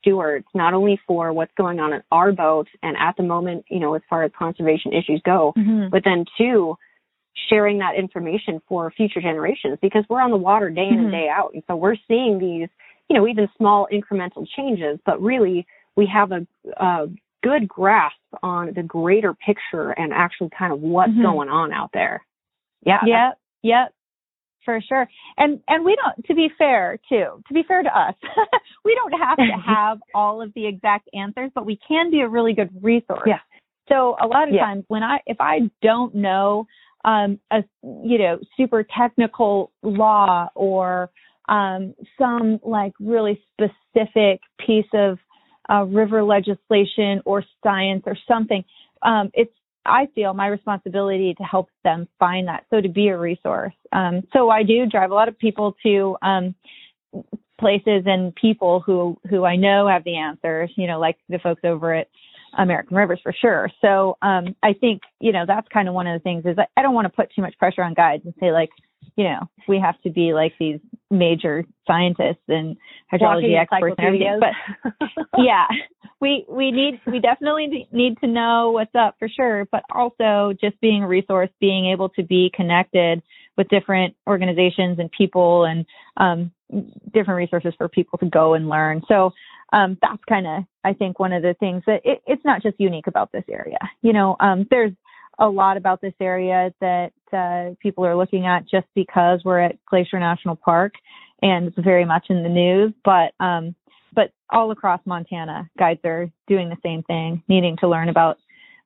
stewards, 0.00 0.46
not 0.54 0.74
only 0.74 0.98
for 1.06 1.32
what's 1.32 1.52
going 1.56 1.78
on 1.78 1.92
in 1.92 2.02
our 2.10 2.32
boat 2.32 2.68
and 2.82 2.96
at 2.96 3.16
the 3.16 3.22
moment, 3.22 3.64
you 3.68 3.78
know, 3.78 3.94
as 3.94 4.02
far 4.08 4.24
as 4.24 4.32
conservation 4.36 4.92
issues 4.92 5.20
go, 5.24 5.52
mm-hmm. 5.56 5.88
but 5.90 6.02
then 6.04 6.24
two, 6.38 6.74
sharing 7.48 7.78
that 7.78 7.94
information 7.96 8.60
for 8.68 8.90
future 8.90 9.20
generations 9.20 9.78
because 9.80 10.04
we're 10.08 10.20
on 10.20 10.30
the 10.30 10.36
water 10.36 10.70
day 10.70 10.82
in 10.82 10.94
mm-hmm. 10.94 11.04
and 11.04 11.12
day 11.12 11.28
out. 11.30 11.50
And 11.54 11.62
so 11.66 11.76
we're 11.76 11.96
seeing 12.08 12.38
these, 12.38 12.68
you 13.08 13.16
know, 13.16 13.26
even 13.26 13.48
small 13.56 13.86
incremental 13.92 14.46
changes, 14.56 14.98
but 15.04 15.20
really 15.22 15.66
we 16.00 16.06
have 16.06 16.32
a, 16.32 16.46
a 16.78 17.08
good 17.42 17.68
grasp 17.68 18.16
on 18.42 18.72
the 18.74 18.82
greater 18.82 19.34
picture 19.34 19.90
and 19.90 20.14
actually 20.14 20.48
kind 20.58 20.72
of 20.72 20.80
what's 20.80 21.12
mm-hmm. 21.12 21.22
going 21.22 21.48
on 21.50 21.72
out 21.74 21.90
there. 21.92 22.24
Yeah. 22.82 23.00
Yep. 23.04 23.38
Yep 23.62 23.94
for 24.64 24.80
sure. 24.86 25.08
And 25.36 25.60
and 25.68 25.84
we 25.84 25.96
don't 25.96 26.26
to 26.26 26.34
be 26.34 26.48
fair 26.56 26.98
too, 27.08 27.42
to 27.46 27.54
be 27.54 27.62
fair 27.66 27.82
to 27.82 27.98
us, 27.98 28.14
we 28.84 28.94
don't 28.94 29.20
have 29.20 29.36
to 29.36 29.52
have 29.66 29.98
all 30.14 30.40
of 30.40 30.52
the 30.54 30.66
exact 30.66 31.08
answers, 31.12 31.50
but 31.54 31.66
we 31.66 31.78
can 31.86 32.10
be 32.10 32.20
a 32.20 32.28
really 32.28 32.52
good 32.52 32.70
resource. 32.82 33.22
Yeah. 33.26 33.40
So 33.88 34.16
a 34.22 34.26
lot 34.26 34.48
of 34.48 34.54
yeah. 34.54 34.64
times 34.64 34.84
when 34.88 35.02
I 35.02 35.18
if 35.26 35.38
I 35.40 35.70
don't 35.82 36.14
know 36.14 36.66
um 37.04 37.38
a 37.50 37.64
you 37.82 38.18
know 38.18 38.38
super 38.56 38.86
technical 38.96 39.72
law 39.82 40.48
or 40.54 41.10
um 41.48 41.94
some 42.18 42.60
like 42.64 42.92
really 43.00 43.42
specific 43.52 44.40
piece 44.64 44.90
of 44.94 45.18
uh, 45.70 45.84
river 45.84 46.22
legislation 46.22 47.20
or 47.24 47.44
science 47.62 48.02
or 48.06 48.16
something 48.28 48.64
um 49.02 49.30
it's 49.34 49.52
I 49.86 50.08
feel 50.14 50.34
my 50.34 50.48
responsibility 50.48 51.34
to 51.34 51.42
help 51.42 51.68
them 51.84 52.06
find 52.18 52.48
that. 52.48 52.64
So 52.70 52.80
to 52.80 52.88
be 52.88 53.08
a 53.08 53.18
resource. 53.18 53.72
Um, 53.92 54.22
so 54.32 54.50
I 54.50 54.62
do 54.62 54.86
drive 54.86 55.10
a 55.10 55.14
lot 55.14 55.28
of 55.28 55.38
people 55.38 55.74
to 55.82 56.16
um, 56.22 56.54
places 57.58 58.02
and 58.06 58.34
people 58.34 58.80
who 58.80 59.18
who 59.28 59.44
I 59.44 59.56
know 59.56 59.88
have 59.88 60.04
the 60.04 60.16
answers. 60.16 60.70
You 60.76 60.86
know, 60.86 61.00
like 61.00 61.16
the 61.28 61.38
folks 61.38 61.62
over 61.64 61.94
at 61.94 62.08
American 62.58 62.96
Rivers 62.96 63.20
for 63.22 63.32
sure. 63.32 63.70
So 63.80 64.18
um, 64.22 64.54
I 64.62 64.74
think 64.74 65.02
you 65.20 65.32
know 65.32 65.44
that's 65.46 65.68
kind 65.68 65.88
of 65.88 65.94
one 65.94 66.06
of 66.06 66.18
the 66.18 66.22
things 66.22 66.44
is 66.44 66.58
I, 66.58 66.66
I 66.76 66.82
don't 66.82 66.94
want 66.94 67.06
to 67.06 67.16
put 67.16 67.32
too 67.34 67.42
much 67.42 67.56
pressure 67.58 67.82
on 67.82 67.94
guides 67.94 68.24
and 68.24 68.34
say 68.38 68.52
like 68.52 68.70
you 69.16 69.24
know 69.24 69.48
we 69.66 69.78
have 69.78 70.00
to 70.02 70.10
be 70.10 70.34
like 70.34 70.52
these 70.58 70.80
major 71.10 71.64
scientists 71.86 72.42
and 72.48 72.76
hydrology 73.12 73.60
experts 73.60 73.96
and 73.98 74.06
everything. 74.06 74.40
But 74.40 75.16
yeah, 75.38 75.66
we 76.20 76.44
we 76.48 76.70
need 76.70 77.00
we 77.06 77.18
definitely 77.20 77.88
need 77.92 78.18
to 78.20 78.26
know 78.26 78.70
what's 78.72 78.94
up 78.94 79.16
for 79.18 79.28
sure. 79.28 79.66
But 79.70 79.82
also 79.92 80.52
just 80.60 80.80
being 80.80 81.02
a 81.02 81.08
resource, 81.08 81.50
being 81.60 81.86
able 81.86 82.08
to 82.10 82.22
be 82.22 82.50
connected 82.54 83.22
with 83.56 83.68
different 83.68 84.14
organizations 84.26 84.98
and 84.98 85.10
people 85.10 85.64
and 85.64 85.84
um, 86.16 86.50
different 87.12 87.36
resources 87.36 87.74
for 87.76 87.88
people 87.88 88.18
to 88.18 88.26
go 88.26 88.54
and 88.54 88.68
learn. 88.68 89.02
So 89.08 89.32
um, 89.72 89.98
that's 90.00 90.22
kind 90.28 90.46
of, 90.46 90.64
I 90.84 90.92
think, 90.94 91.18
one 91.18 91.32
of 91.32 91.42
the 91.42 91.54
things 91.60 91.82
that 91.86 92.00
it, 92.04 92.22
it's 92.26 92.44
not 92.44 92.62
just 92.62 92.78
unique 92.78 93.06
about 93.06 93.32
this 93.32 93.44
area. 93.50 93.78
You 94.02 94.12
know, 94.12 94.36
um, 94.40 94.66
there's 94.70 94.92
a 95.38 95.48
lot 95.48 95.76
about 95.76 96.00
this 96.00 96.14
area 96.20 96.72
that 96.80 97.12
uh, 97.32 97.74
people 97.80 98.04
are 98.04 98.16
looking 98.16 98.46
at 98.46 98.68
just 98.68 98.86
because 98.94 99.40
we're 99.44 99.60
at 99.60 99.76
Glacier 99.86 100.18
National 100.18 100.56
Park 100.56 100.94
and 101.42 101.68
it's 101.68 101.78
very 101.78 102.04
much 102.04 102.26
in 102.28 102.42
the 102.42 102.48
news. 102.48 102.92
But 103.04 103.32
um, 103.40 103.74
but 104.12 104.32
all 104.50 104.70
across 104.70 105.00
Montana, 105.04 105.70
guides 105.78 106.00
are 106.04 106.30
doing 106.48 106.68
the 106.68 106.76
same 106.82 107.02
thing, 107.04 107.42
needing 107.48 107.76
to 107.78 107.88
learn 107.88 108.08
about 108.08 108.38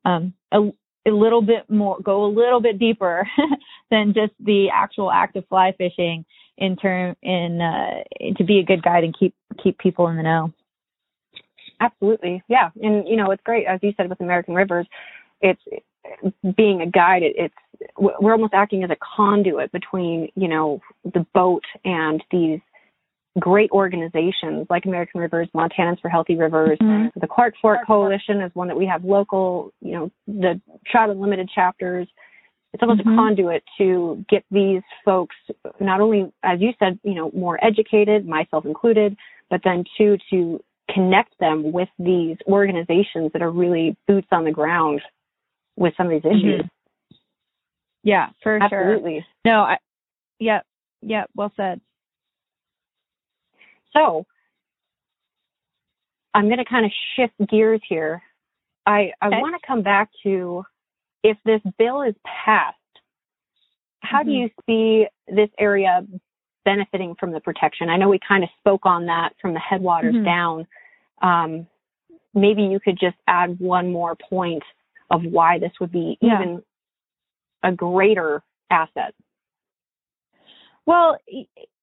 um, 0.05 0.35
a, 0.53 0.61
a 1.07 1.11
little 1.11 1.43
bit 1.43 1.69
more, 1.71 1.99
go 2.01 2.27
a 2.27 2.33
little 2.33 2.61
bit 2.61 2.79
deeper 2.79 3.27
than 3.91 4.15
just 4.15 4.33
the 4.41 4.69
actual 4.73 5.11
act 5.11 5.37
of 5.37 5.47
fly 5.49 5.73
fishing 5.77 6.25
in 6.59 6.77
term 6.77 7.17
in 7.23 7.61
uh, 7.61 8.35
to 8.37 8.45
be 8.45 8.59
a 8.59 8.65
good 8.65 8.83
guide 8.83 9.05
and 9.05 9.17
keep 9.19 9.35
keep 9.63 9.79
people 9.79 10.09
in 10.09 10.17
the 10.17 10.23
know. 10.23 10.53
Absolutely. 11.81 12.43
Yeah. 12.49 12.71
And, 12.81 13.07
you 13.09 13.17
know, 13.17 13.31
it's 13.31 13.43
great. 13.45 13.67
As 13.67 13.81
you 13.83 13.93
said 13.97 14.09
with 14.09 14.21
American 14.21 14.55
Rivers, 14.55 14.87
it's 15.41 15.61
being 16.57 16.81
a 16.81 16.87
guide, 16.87 17.23
it, 17.23 17.35
it's, 17.37 17.55
we're 17.99 18.33
almost 18.33 18.55
acting 18.55 18.85
as 18.85 18.91
a 18.91 18.97
conduit 19.17 19.73
between, 19.73 20.29
you 20.35 20.49
know, 20.49 20.81
the 21.05 21.27
boat 21.35 21.65
and 21.85 22.23
these 22.31 22.61
great 23.39 23.71
organizations 23.73 24.67
like 24.71 24.87
American 24.87 25.21
Rivers, 25.21 25.49
Montanans 25.55 26.01
for 26.01 26.09
Healthy 26.09 26.37
Rivers, 26.37 26.79
mm-hmm. 26.81 27.19
the 27.19 27.27
Clark 27.27 27.55
Fork 27.61 27.81
Coalition 27.87 28.41
is 28.41 28.51
one 28.55 28.69
that 28.69 28.77
we 28.77 28.87
have 28.87 29.05
local, 29.05 29.73
you 29.81 29.93
know, 29.93 30.11
the 30.27 30.61
Trout 30.87 31.11
Unlimited 31.11 31.51
chapters. 31.53 32.07
it's 32.73 32.83
almost 32.83 33.03
Mhm. 33.03 33.13
a 33.13 33.17
conduit 33.17 33.63
to 33.79 34.25
get 34.29 34.45
these 34.51 34.83
folks 35.05 35.37
not 35.79 36.01
only, 36.01 36.33
as 36.43 36.61
you 36.61 36.73
said, 36.81 36.99
you 37.05 37.15
know, 37.15 37.31
more 37.33 37.57
educated, 37.65 38.27
myself 38.27 38.67
included, 38.67 39.17
but 39.49 39.63
then 39.63 39.85
two 39.97 40.19
to 40.31 40.61
connect 40.91 41.39
them 41.39 41.71
with 41.71 41.89
these 42.01 42.37
organizations 42.49 43.31
that 43.33 43.43
are 43.43 43.51
really 43.53 43.97
boots 44.09 44.27
on 44.33 44.43
the 44.43 44.51
ground 44.51 45.01
with 45.77 45.95
some 45.97 46.07
of 46.07 46.13
these 46.13 46.25
issues. 46.31 46.63
Mhm. 46.63 46.71
Yeah, 48.03 48.31
for 48.43 48.59
sure. 48.69 48.81
Absolutely. 48.81 49.27
No, 49.45 49.63
I, 49.63 49.79
yep, 50.39 50.67
yep, 51.01 51.31
well 51.35 51.53
said. 51.57 51.81
So 53.93 54.27
I'm 56.35 56.47
going 56.47 56.59
to 56.59 56.65
kind 56.65 56.85
of 56.85 56.93
shift 57.15 57.35
gears 57.49 57.81
here. 57.89 58.23
I, 58.87 59.13
I 59.23 59.29
Okay. 59.29 59.41
want 59.41 59.61
to 59.61 59.67
come 59.67 59.83
back 59.83 60.11
to 60.25 60.65
if 61.23 61.39
this 61.45 61.63
bill 61.79 62.03
is 62.03 62.15
passed, 62.25 62.77
how 64.01 64.23
do 64.23 64.31
Mhm. 64.31 64.41
you 64.43 64.51
see 64.67 65.09
this 65.29 65.49
area 65.59 66.07
benefiting 66.65 67.15
from 67.15 67.31
the 67.31 67.41
protection? 67.41 67.89
I 67.89 67.97
know 67.97 68.09
we 68.09 68.19
kind 68.19 68.45
of 68.45 68.51
spoke 68.59 68.85
on 68.85 69.07
that 69.07 69.35
from 69.41 69.55
the 69.55 69.61
headwaters 69.61 70.15
Mhm. 70.15 70.25
down. 70.25 70.67
Um, 71.23 71.67
maybe 72.35 72.63
you 72.65 72.81
could 72.81 72.99
just 72.99 73.17
add 73.29 73.59
one 73.61 73.91
more 73.91 74.15
point 74.17 74.63
of 75.15 75.23
why 75.25 75.59
this 75.59 75.73
would 75.81 75.93
be 75.93 76.19
Yeah. 76.21 76.41
even 76.41 76.63
a 77.63 77.73
greater 77.73 78.43
asset. 78.71 79.15
Well, 80.87 81.17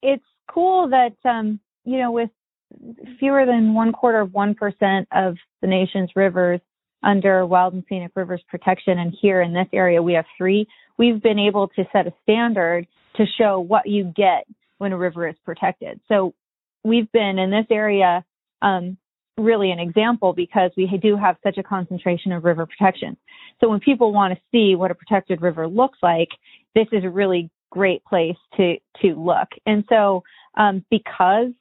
it's 0.02 0.24
cool 0.48 0.90
that 0.90 1.16
um, 1.26 1.60
you 1.86 1.98
know, 1.98 2.12
with 2.12 2.30
fewer 3.20 3.46
than 3.46 3.74
one 3.74 3.92
quarter 3.92 4.20
of 4.22 4.34
one 4.34 4.54
percent 4.54 5.08
of 5.12 5.38
the 5.62 5.68
nation's 5.68 6.12
rivers 6.16 6.62
under 7.04 7.46
wild 7.46 7.74
and 7.74 7.84
scenic 7.90 8.12
rivers 8.16 8.44
protection, 8.48 9.00
and 9.00 9.16
here 9.20 9.42
in 9.42 9.54
this 9.54 9.68
area 9.74 10.02
we 10.02 10.14
have 10.14 10.26
three. 10.38 10.68
We've 10.98 11.22
been 11.22 11.40
able 11.40 11.68
to 11.70 11.84
set 11.92 12.06
a 12.06 12.14
standard 12.24 12.86
to 13.16 13.26
show 13.38 13.60
what 13.60 13.88
you 13.88 14.04
get 14.16 14.46
when 14.78 14.92
a 14.92 14.98
river 14.98 15.28
is 15.28 15.36
protected. 15.44 16.00
So 16.08 16.34
we've 16.84 17.12
been 17.12 17.40
in 17.40 17.50
this 17.50 17.66
area 17.72 18.24
um, 18.62 18.98
really 19.42 19.72
an 19.72 19.80
example 19.80 20.34
because 20.34 20.72
we 20.78 20.88
do 21.02 21.16
have 21.16 21.36
such 21.44 21.58
a 21.58 21.64
concentration 21.64 22.32
of 22.32 22.44
river 22.44 22.66
protection. 22.66 23.18
So 23.60 23.70
when 23.70 23.80
people 23.80 24.14
want 24.14 24.34
to 24.34 24.42
see 24.52 24.76
what 24.76 24.92
a 24.92 24.96
protected 24.96 25.42
river 25.42 25.68
looks 25.68 26.00
like, 26.02 26.30
this 26.76 26.88
is 26.92 27.04
a 27.04 27.10
really 27.10 27.50
great 27.72 28.04
place 28.06 28.38
to 28.58 28.76
to 29.02 29.16
look. 29.16 29.48
And 29.66 29.84
so 29.90 30.24
um, 30.56 30.86
because 30.90 31.52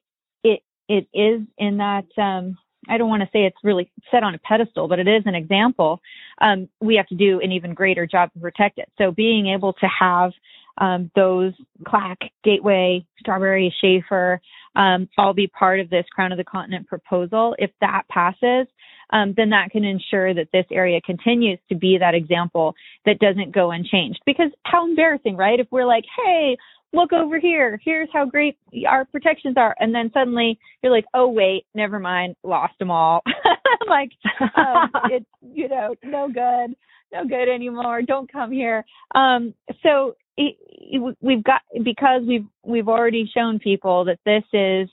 it 0.45 0.63
it 0.89 1.07
is 1.15 1.43
in 1.59 1.79
that 1.79 2.07
um, 2.19 2.57
I 2.89 2.99
don't 2.99 3.09
want 3.09 3.23
to 3.23 3.29
say 3.33 3.45
it's 3.45 3.57
really 3.63 3.91
set 4.11 4.23
on 4.23 4.35
a 4.35 4.39
pedestal, 4.39 4.89
but 4.89 4.99
it 4.99 5.09
is 5.09 5.23
an 5.27 5.35
example. 5.35 6.01
Um, 6.41 6.69
we 6.81 6.97
have 6.97 7.07
to 7.09 7.15
do 7.15 7.41
an 7.41 7.53
even 7.53 7.75
greater 7.75 8.07
job 8.07 8.33
to 8.33 8.41
protect 8.41 8.79
it. 8.79 8.91
So 8.99 9.13
being 9.13 9.49
able 9.49 9.75
to 9.75 9.87
have 9.87 10.33
um, 10.79 11.11
those 11.15 11.53
Clack, 11.87 12.19
Gateway, 12.45 13.05
Strawberry, 13.19 13.75
Schafer, 13.83 14.39
um, 14.77 15.09
all 15.19 15.35
be 15.35 15.47
part 15.47 15.81
of 15.81 15.91
this 15.91 16.07
Crown 16.15 16.33
of 16.33 16.39
the 16.39 16.45
Continent 16.45 16.87
proposal. 16.87 17.55
If 17.59 17.71
that 17.81 18.03
passes, 18.09 18.67
um, 19.13 19.35
then 19.37 19.51
that 19.51 19.71
can 19.71 19.85
ensure 19.85 20.35
that 20.35 20.49
this 20.53 20.67
area 20.71 21.01
continues 21.01 21.59
to 21.69 21.75
be 21.75 21.99
that 21.99 22.15
example 22.15 22.75
that 23.05 23.19
doesn't 23.19 23.53
go 23.53 23.71
unchanged. 23.71 24.21
Because 24.25 24.51
how 24.65 24.87
embarrassing, 24.87 25.37
right? 25.37 25.59
If 25.59 25.67
we're 25.71 25.87
like, 25.87 26.05
hey, 26.25 26.57
look 26.93 27.13
over 27.13 27.39
here, 27.39 27.81
here's 27.85 28.09
how 28.13 28.25
great 28.25 28.57
our 28.89 29.05
protections 29.05 29.57
are, 29.57 29.75
and 29.79 29.95
then 29.95 30.11
suddenly 30.13 30.59
you're 30.83 30.93
like, 30.93 31.07
oh 31.15 31.29
wait, 31.29 31.67
never 31.75 31.99
mind, 31.99 32.37
lost 32.43 32.75
them 32.79 32.91
all. 32.91 33.23
like, 33.89 34.11
um, 34.57 34.91
it's 35.11 35.27
you 35.41 35.69
know 35.69 35.95
no 36.03 36.29
good, 36.29 36.75
no 37.13 37.27
good 37.27 37.49
anymore. 37.49 38.03
Don't 38.03 38.31
come 38.31 38.53
here. 38.53 38.85
Um, 39.15 39.55
so 39.83 40.15
we've 40.39 41.45
got 41.45 41.63
because 41.83 42.23
we've 42.27 42.47
we've 42.65 42.89
already 42.89 43.31
shown 43.35 43.59
people 43.59 44.05
that 44.07 44.19
this 44.25 44.45
is 44.53 44.89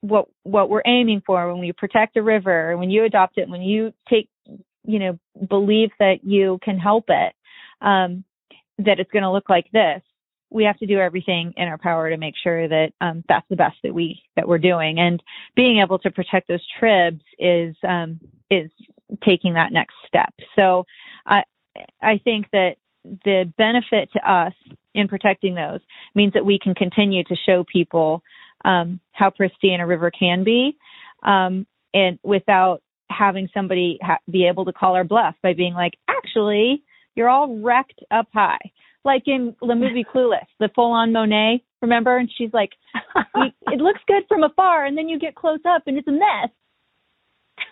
what 0.00 0.26
what 0.42 0.68
we're 0.68 0.82
aiming 0.86 1.22
for 1.26 1.50
when 1.52 1.60
we 1.60 1.72
protect 1.72 2.16
a 2.16 2.22
river, 2.22 2.76
when 2.76 2.90
you 2.90 3.04
adopt 3.04 3.38
it, 3.38 3.48
when 3.48 3.62
you 3.62 3.92
take 4.08 4.28
you 4.84 4.98
know 4.98 5.18
believe 5.48 5.90
that 5.98 6.24
you 6.24 6.58
can 6.62 6.78
help 6.78 7.06
it, 7.08 7.32
um, 7.80 8.24
that 8.78 9.00
it's 9.00 9.10
going 9.10 9.22
to 9.22 9.32
look 9.32 9.48
like 9.48 9.70
this. 9.72 10.02
We 10.48 10.64
have 10.64 10.78
to 10.78 10.86
do 10.86 10.98
everything 11.00 11.54
in 11.56 11.66
our 11.66 11.78
power 11.78 12.08
to 12.08 12.16
make 12.16 12.34
sure 12.40 12.68
that 12.68 12.92
um, 13.00 13.24
that's 13.28 13.46
the 13.50 13.56
best 13.56 13.76
that 13.82 13.94
we 13.94 14.22
that 14.36 14.46
we're 14.46 14.58
doing, 14.58 14.98
and 14.98 15.22
being 15.54 15.80
able 15.80 15.98
to 16.00 16.10
protect 16.10 16.48
those 16.48 16.64
tribs 16.78 17.22
is 17.38 17.74
um, 17.86 18.20
is 18.50 18.70
taking 19.24 19.54
that 19.54 19.72
next 19.72 19.94
step. 20.06 20.32
So, 20.54 20.84
I 21.26 21.42
I 22.00 22.18
think 22.18 22.46
that 22.52 22.76
the 23.24 23.52
benefit 23.56 24.10
to 24.12 24.30
us 24.30 24.52
in 24.94 25.08
protecting 25.08 25.54
those 25.54 25.80
means 26.14 26.32
that 26.32 26.44
we 26.44 26.58
can 26.58 26.74
continue 26.74 27.22
to 27.24 27.36
show 27.46 27.64
people 27.70 28.22
um, 28.64 29.00
how 29.12 29.30
pristine 29.30 29.80
a 29.80 29.86
river 29.86 30.10
can 30.10 30.44
be, 30.44 30.76
um, 31.22 31.66
and 31.94 32.18
without 32.22 32.82
having 33.10 33.48
somebody 33.54 33.98
ha- 34.02 34.18
be 34.30 34.46
able 34.46 34.64
to 34.64 34.72
call 34.72 34.94
our 34.94 35.04
bluff 35.04 35.34
by 35.42 35.52
being 35.52 35.74
like, 35.74 35.92
actually, 36.08 36.82
you're 37.14 37.28
all 37.28 37.58
wrecked 37.60 38.02
up 38.10 38.28
high. 38.32 38.58
Like 39.04 39.22
in 39.26 39.54
the 39.60 39.74
movie 39.74 40.04
Clueless, 40.14 40.46
the 40.58 40.68
full 40.74 40.92
on 40.92 41.12
Monet, 41.12 41.62
remember? 41.80 42.16
And 42.16 42.28
she's 42.36 42.52
like, 42.52 42.70
it 43.36 43.80
looks 43.80 44.00
good 44.08 44.24
from 44.28 44.42
afar, 44.42 44.84
and 44.84 44.98
then 44.98 45.08
you 45.08 45.18
get 45.18 45.34
close 45.34 45.60
up 45.66 45.82
and 45.86 45.96
it's 45.96 46.08
a 46.08 46.12
mess. 46.12 46.50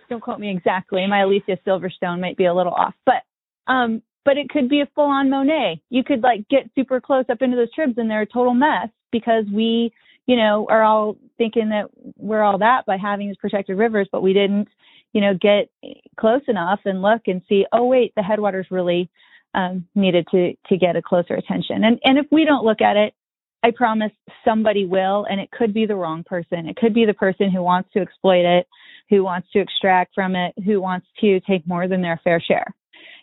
Don't 0.08 0.20
quote 0.20 0.38
me 0.38 0.50
exactly. 0.50 1.06
My 1.06 1.22
Alicia 1.22 1.58
Silverstone 1.66 2.20
might 2.20 2.36
be 2.36 2.44
a 2.44 2.54
little 2.54 2.72
off, 2.72 2.94
but 3.04 3.22
um, 3.66 4.02
but 4.24 4.36
it 4.36 4.48
could 4.48 4.68
be 4.68 4.80
a 4.80 4.88
full 4.94 5.04
on 5.04 5.30
Monet. 5.30 5.82
You 5.90 6.02
could 6.02 6.22
like 6.22 6.48
get 6.48 6.70
super 6.74 7.00
close 7.00 7.24
up 7.30 7.42
into 7.42 7.56
those 7.56 7.72
tribs 7.74 7.94
and 7.96 8.10
they're 8.10 8.22
a 8.22 8.26
total 8.26 8.54
mess 8.54 8.88
because 9.12 9.44
we, 9.52 9.92
you 10.26 10.36
know, 10.36 10.66
are 10.70 10.82
all 10.82 11.16
thinking 11.38 11.68
that 11.70 11.86
we're 12.16 12.42
all 12.42 12.58
that 12.58 12.86
by 12.86 12.96
having 12.96 13.28
these 13.28 13.36
protected 13.36 13.76
rivers, 13.76 14.08
but 14.10 14.22
we 14.22 14.32
didn't, 14.32 14.68
you 15.12 15.20
know, 15.20 15.34
get 15.34 15.70
close 16.18 16.42
enough 16.48 16.80
and 16.84 17.02
look 17.02 17.22
and 17.26 17.42
see, 17.48 17.64
oh 17.72 17.84
wait, 17.84 18.12
the 18.16 18.22
headwaters 18.22 18.66
really 18.70 19.10
um, 19.54 19.86
needed 19.94 20.26
to 20.32 20.54
to 20.68 20.76
get 20.76 20.96
a 20.96 21.02
closer 21.02 21.34
attention. 21.34 21.84
And 21.84 22.00
and 22.02 22.18
if 22.18 22.26
we 22.32 22.44
don't 22.44 22.64
look 22.64 22.80
at 22.80 22.96
it, 22.96 23.14
I 23.62 23.70
promise 23.70 24.12
somebody 24.44 24.84
will, 24.84 25.26
and 25.28 25.40
it 25.40 25.50
could 25.50 25.72
be 25.72 25.86
the 25.86 25.96
wrong 25.96 26.24
person. 26.24 26.68
It 26.68 26.76
could 26.76 26.92
be 26.92 27.06
the 27.06 27.14
person 27.14 27.50
who 27.50 27.62
wants 27.62 27.90
to 27.92 28.00
exploit 28.00 28.44
it, 28.44 28.66
who 29.08 29.22
wants 29.24 29.48
to 29.52 29.60
extract 29.60 30.14
from 30.14 30.34
it, 30.34 30.54
who 30.64 30.80
wants 30.80 31.06
to 31.20 31.40
take 31.40 31.66
more 31.66 31.88
than 31.88 32.02
their 32.02 32.20
fair 32.24 32.40
share. 32.40 32.74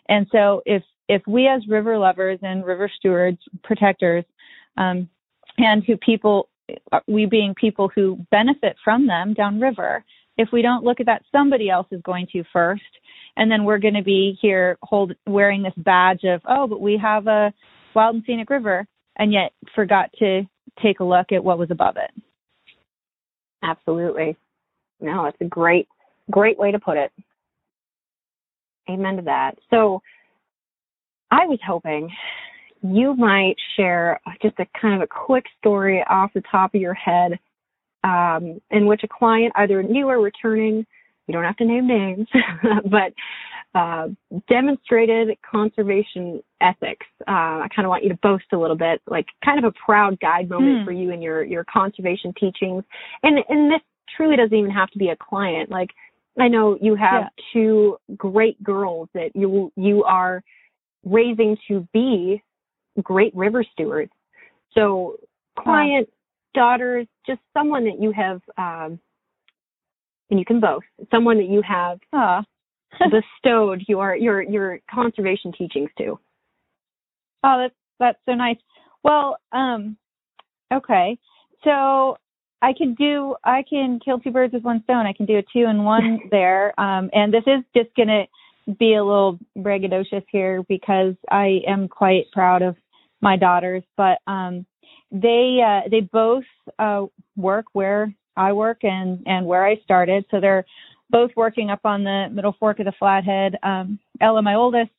And 0.08 0.26
so 0.32 0.62
if 0.66 0.82
if 1.08 1.22
we 1.26 1.46
as 1.48 1.66
river 1.68 1.98
lovers 1.98 2.38
and 2.42 2.64
river 2.64 2.90
stewards, 2.98 3.38
protectors, 3.62 4.24
um, 4.76 5.08
and 5.58 5.84
who 5.84 5.96
people, 5.96 6.48
we 7.06 7.26
being 7.26 7.54
people 7.54 7.90
who 7.94 8.24
benefit 8.30 8.76
from 8.84 9.06
them 9.06 9.34
downriver, 9.34 10.04
if 10.38 10.48
we 10.52 10.62
don't 10.62 10.84
look 10.84 11.00
at 11.00 11.06
that, 11.06 11.22
somebody 11.30 11.68
else 11.68 11.86
is 11.90 12.00
going 12.02 12.26
to 12.32 12.42
first, 12.52 12.82
and 13.36 13.50
then 13.50 13.64
we're 13.64 13.78
going 13.78 13.94
to 13.94 14.02
be 14.02 14.38
here 14.40 14.78
hold 14.82 15.12
wearing 15.26 15.62
this 15.62 15.74
badge 15.76 16.24
of 16.24 16.40
oh, 16.48 16.66
but 16.66 16.80
we 16.80 16.96
have 16.96 17.26
a 17.26 17.52
wild 17.94 18.16
and 18.16 18.24
scenic 18.26 18.48
river, 18.48 18.86
and 19.16 19.32
yet 19.32 19.52
forgot 19.74 20.10
to 20.18 20.42
take 20.82 21.00
a 21.00 21.04
look 21.04 21.32
at 21.32 21.44
what 21.44 21.58
was 21.58 21.70
above 21.70 21.96
it. 21.96 22.10
Absolutely. 23.62 24.36
No, 25.00 25.26
it's 25.26 25.40
a 25.40 25.44
great, 25.44 25.86
great 26.30 26.58
way 26.58 26.72
to 26.72 26.78
put 26.78 26.96
it. 26.96 27.12
Amen 28.88 29.16
to 29.16 29.22
that. 29.22 29.58
So 29.70 30.02
I 31.32 31.46
was 31.46 31.58
hoping 31.66 32.10
you 32.82 33.14
might 33.16 33.56
share 33.76 34.20
just 34.42 34.58
a 34.58 34.66
kind 34.78 34.94
of 34.94 35.00
a 35.00 35.06
quick 35.06 35.46
story 35.58 36.04
off 36.08 36.30
the 36.34 36.42
top 36.50 36.74
of 36.74 36.80
your 36.80 36.94
head 36.94 37.38
um, 38.04 38.60
in 38.70 38.86
which 38.86 39.02
a 39.02 39.08
client, 39.08 39.52
either 39.56 39.82
new 39.82 40.08
or 40.08 40.20
returning, 40.20 40.84
you 41.26 41.32
don't 41.32 41.44
have 41.44 41.56
to 41.56 41.64
name 41.64 41.86
names, 41.86 42.26
but 42.90 43.14
uh, 43.74 44.08
demonstrated 44.48 45.38
conservation 45.48 46.42
ethics. 46.60 47.06
Uh, 47.26 47.64
I 47.64 47.68
kind 47.74 47.86
of 47.86 47.90
want 47.90 48.02
you 48.02 48.10
to 48.10 48.18
boast 48.22 48.44
a 48.52 48.58
little 48.58 48.76
bit, 48.76 49.00
like 49.06 49.26
kind 49.42 49.58
of 49.58 49.64
a 49.64 49.72
proud 49.86 50.20
guide 50.20 50.50
moment 50.50 50.80
Hmm. 50.80 50.84
for 50.84 50.92
you 50.92 51.12
and 51.12 51.22
your 51.22 51.42
your 51.44 51.64
conservation 51.64 52.34
teachings. 52.38 52.84
And 53.22 53.38
and 53.48 53.70
this 53.72 53.80
truly 54.14 54.36
doesn't 54.36 54.54
even 54.56 54.70
have 54.70 54.90
to 54.90 54.98
be 54.98 55.08
a 55.08 55.16
client. 55.16 55.70
Like 55.70 55.90
I 56.38 56.48
know 56.48 56.76
you 56.82 56.96
have 56.96 57.22
Yeah. 57.22 57.28
two 57.54 57.96
great 58.16 58.62
girls 58.62 59.08
that 59.14 59.30
you 59.34 59.72
you 59.76 60.04
are 60.04 60.42
raising 61.04 61.56
to 61.68 61.86
be 61.92 62.42
great 63.02 63.34
river 63.34 63.64
stewards. 63.72 64.12
So 64.74 65.16
client, 65.58 66.08
daughters, 66.54 67.06
just 67.26 67.40
someone 67.52 67.84
that 67.84 68.00
you 68.00 68.12
have 68.12 68.40
um, 68.58 68.98
and 70.30 70.38
you 70.38 70.44
can 70.44 70.60
both, 70.60 70.82
someone 71.10 71.36
that 71.36 71.48
you 71.48 71.62
have 71.62 71.98
Ah, 72.12 72.42
bestowed 73.10 73.82
your 73.86 74.16
your 74.16 74.42
your 74.42 74.80
conservation 74.92 75.52
teachings 75.52 75.90
to. 75.98 76.18
Oh, 77.44 77.58
that's 77.58 77.74
that's 77.98 78.18
so 78.26 78.34
nice. 78.34 78.56
Well, 79.04 79.36
um, 79.52 79.96
okay. 80.72 81.18
So 81.64 82.16
I 82.62 82.72
can 82.72 82.94
do 82.94 83.36
I 83.44 83.62
can 83.68 84.00
kill 84.04 84.20
two 84.20 84.30
birds 84.30 84.54
with 84.54 84.62
one 84.62 84.82
stone. 84.84 85.06
I 85.06 85.12
can 85.12 85.26
do 85.26 85.38
a 85.38 85.42
two 85.42 85.66
and 85.66 85.84
one 85.84 86.20
there. 86.30 86.78
Um, 86.80 87.10
and 87.12 87.32
this 87.32 87.44
is 87.46 87.62
just 87.76 87.94
gonna 87.96 88.24
be 88.78 88.94
a 88.94 89.04
little 89.04 89.38
braggadocious 89.58 90.24
here 90.30 90.62
because 90.68 91.14
I 91.30 91.60
am 91.66 91.88
quite 91.88 92.30
proud 92.32 92.62
of 92.62 92.76
my 93.20 93.36
daughters, 93.36 93.82
but 93.96 94.18
um, 94.26 94.66
they 95.10 95.60
uh, 95.64 95.88
they 95.88 96.00
both 96.00 96.44
uh, 96.78 97.06
work 97.36 97.66
where 97.72 98.12
I 98.36 98.52
work 98.52 98.84
and 98.84 99.22
and 99.26 99.46
where 99.46 99.64
I 99.64 99.76
started. 99.84 100.24
So 100.30 100.40
they're 100.40 100.64
both 101.10 101.30
working 101.36 101.70
up 101.70 101.80
on 101.84 102.04
the 102.04 102.28
middle 102.32 102.56
fork 102.58 102.78
of 102.80 102.86
the 102.86 102.92
Flathead. 102.98 103.58
Um, 103.62 103.98
Ella, 104.20 104.42
my 104.42 104.54
oldest, 104.54 104.90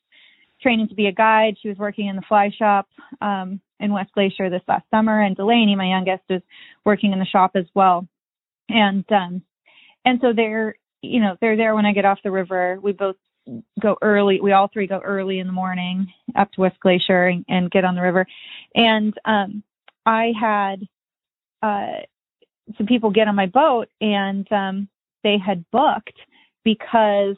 training 0.62 0.88
to 0.88 0.96
be 0.96 1.08
a 1.08 1.12
guide. 1.12 1.58
She 1.62 1.68
was 1.68 1.78
working 1.78 2.08
in 2.08 2.16
the 2.16 2.22
fly 2.28 2.52
shop 2.58 2.88
um, 3.22 3.60
in 3.80 3.92
West 3.92 4.12
Glacier 4.14 4.50
this 4.50 4.62
last 4.68 4.86
summer, 4.92 5.22
and 5.22 5.36
Delaney, 5.36 5.76
my 5.76 5.88
youngest, 5.88 6.24
is 6.30 6.42
working 6.86 7.12
in 7.12 7.20
the 7.20 7.26
shop 7.26 7.52
as 7.56 7.66
well. 7.76 8.08
And 8.70 9.06
um, 9.12 9.42
and 10.06 10.20
so 10.22 10.34
they're 10.34 10.76
you 11.02 11.20
know 11.20 11.36
they're 11.42 11.58
there 11.58 11.76
when 11.76 11.86
I 11.86 11.94
get 11.94 12.06
off 12.06 12.20
the 12.24 12.32
river. 12.32 12.80
We 12.82 12.94
both 12.94 13.18
go 13.82 13.98
early. 14.02 14.40
We 14.42 14.52
all 14.52 14.70
three 14.72 14.88
go 14.88 15.00
early 15.00 15.40
in 15.40 15.48
the 15.48 15.54
morning 15.54 16.08
up 16.36 16.52
to 16.54 16.62
West 16.62 16.80
Glacier 16.80 17.28
and, 17.28 17.46
and 17.48 17.72
get 17.72 17.86
on 17.86 17.96
the 17.96 18.02
river. 18.02 18.26
And 18.76 19.14
um, 19.26 19.64
I 20.06 20.32
had 20.40 20.88
uh, 21.62 22.02
some 22.78 22.88
people 22.88 23.12
get 23.12 23.28
on 23.28 23.36
my 23.36 23.46
boat, 23.46 23.88
and 24.02 24.50
um, 24.52 24.88
they 25.24 25.38
had 25.44 25.66
booked 25.72 26.18
because 26.64 27.36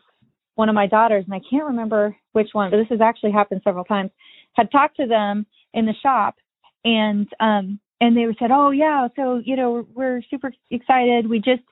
one 0.56 0.70
of 0.70 0.76
my 0.76 0.88
daughters, 0.88 1.26
and 1.26 1.34
I 1.34 1.42
can't 1.50 1.66
remember 1.66 2.16
which 2.32 2.50
one, 2.54 2.72
but 2.72 2.78
this 2.78 2.88
has 2.90 3.02
actually 3.02 3.32
happened 3.32 3.62
several 3.64 3.84
times, 3.84 4.12
had 4.54 4.72
talked 4.72 4.98
to 4.98 5.06
them 5.06 5.46
in 5.74 5.86
the 5.86 5.94
shop, 6.02 6.36
and 6.84 7.28
um, 7.40 7.80
and 8.02 8.16
they 8.16 8.26
said, 8.40 8.52
"Oh 8.52 8.72
yeah, 8.72 9.08
so 9.16 9.42
you 9.44 9.56
know 9.56 9.88
we're 9.94 10.22
super 10.30 10.52
excited. 10.72 11.30
We 11.30 11.40
just 11.40 11.64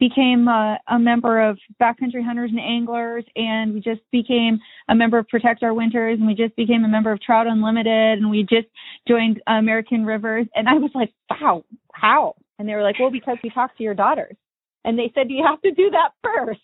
became 0.00 0.48
a, 0.48 0.78
a, 0.88 0.98
member 0.98 1.40
of 1.40 1.58
Backcountry 1.80 2.24
Hunters 2.24 2.50
and 2.50 2.58
Anglers, 2.58 3.24
and 3.36 3.74
we 3.74 3.80
just 3.80 4.00
became 4.10 4.58
a 4.88 4.94
member 4.94 5.18
of 5.18 5.28
Protect 5.28 5.62
Our 5.62 5.74
Winters, 5.74 6.18
and 6.18 6.26
we 6.26 6.34
just 6.34 6.56
became 6.56 6.84
a 6.84 6.88
member 6.88 7.12
of 7.12 7.20
Trout 7.20 7.46
Unlimited, 7.46 8.18
and 8.18 8.30
we 8.30 8.42
just 8.42 8.66
joined 9.06 9.40
American 9.46 10.04
Rivers. 10.04 10.46
And 10.56 10.68
I 10.68 10.74
was 10.74 10.90
like, 10.94 11.12
wow, 11.30 11.64
how? 11.92 12.34
And 12.58 12.68
they 12.68 12.74
were 12.74 12.82
like, 12.82 12.98
well, 12.98 13.10
because 13.10 13.36
we 13.44 13.50
talked 13.50 13.76
to 13.76 13.84
your 13.84 13.94
daughters. 13.94 14.36
And 14.84 14.98
they 14.98 15.12
said, 15.14 15.30
you 15.30 15.44
have 15.46 15.60
to 15.60 15.70
do 15.72 15.90
that 15.90 16.12
first. 16.24 16.60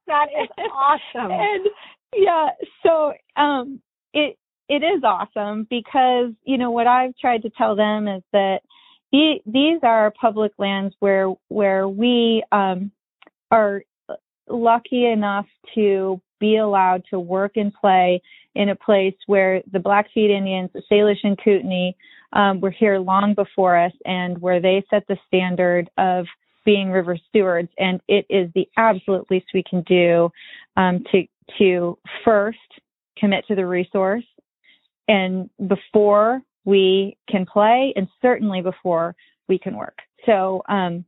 that 0.08 0.28
is 0.40 0.50
awesome. 0.72 1.32
and 1.32 1.68
yeah, 2.16 2.50
so 2.86 3.14
um, 3.36 3.82
it 4.14 4.38
it 4.70 4.84
is 4.84 5.04
awesome 5.04 5.68
because 5.70 6.32
you 6.44 6.58
know 6.58 6.72
what 6.72 6.88
I've 6.88 7.18
tried 7.18 7.42
to 7.44 7.50
tell 7.50 7.76
them 7.76 8.08
is 8.08 8.22
that 8.32 8.62
these 9.12 9.80
are 9.84 10.13
public 10.19 10.54
lands 10.58 10.95
where 11.00 11.34
where 11.50 11.88
we 11.88 12.43
um, 12.52 12.91
are 13.50 13.84
lucky 14.50 15.06
enough 15.06 15.45
to 15.76 16.21
be 16.39 16.58
allowed 16.58 17.04
to 17.10 17.19
work 17.19 17.54
and 17.56 17.74
play 17.74 18.21
in 18.56 18.69
a 18.69 18.76
place 18.76 19.15
where 19.28 19.62
the 19.71 19.80
Blackfeet 19.80 20.30
Indians, 20.30 20.69
the 20.74 20.82
Salish 20.91 21.19
and 21.24 21.38
Kootenai, 21.41 21.91
um, 22.34 22.60
were 22.60 22.71
here 22.71 23.00
long 23.00 23.34
before 23.34 23.78
us, 23.78 23.93
and 24.06 24.41
where 24.41 24.62
they 24.62 24.84
set 24.89 25.06
the 25.08 25.17
standard 25.28 25.89
of 25.97 26.26
being 26.65 26.89
river 26.89 27.17
stewards. 27.30 27.69
And 27.78 28.00
it 28.08 28.26
is 28.30 28.50
the 28.56 28.67
absolute 28.78 29.30
least 29.30 29.47
we 29.54 29.63
can 29.63 29.82
do 29.84 30.32
um, 30.78 31.04
to 31.12 31.24
to 31.60 31.97
first 32.24 32.58
commit 33.17 33.45
to 33.47 33.56
the 33.56 33.65
resource, 33.65 34.24
and 35.08 35.50
before 35.67 36.41
we 36.65 37.17
can 37.30 37.45
play 37.45 37.93
and 37.95 38.08
certainly 38.21 38.62
before 38.62 39.15
we 39.47 39.58
can 39.58 39.76
work. 39.76 39.97
So, 40.26 40.62
um, 40.67 41.06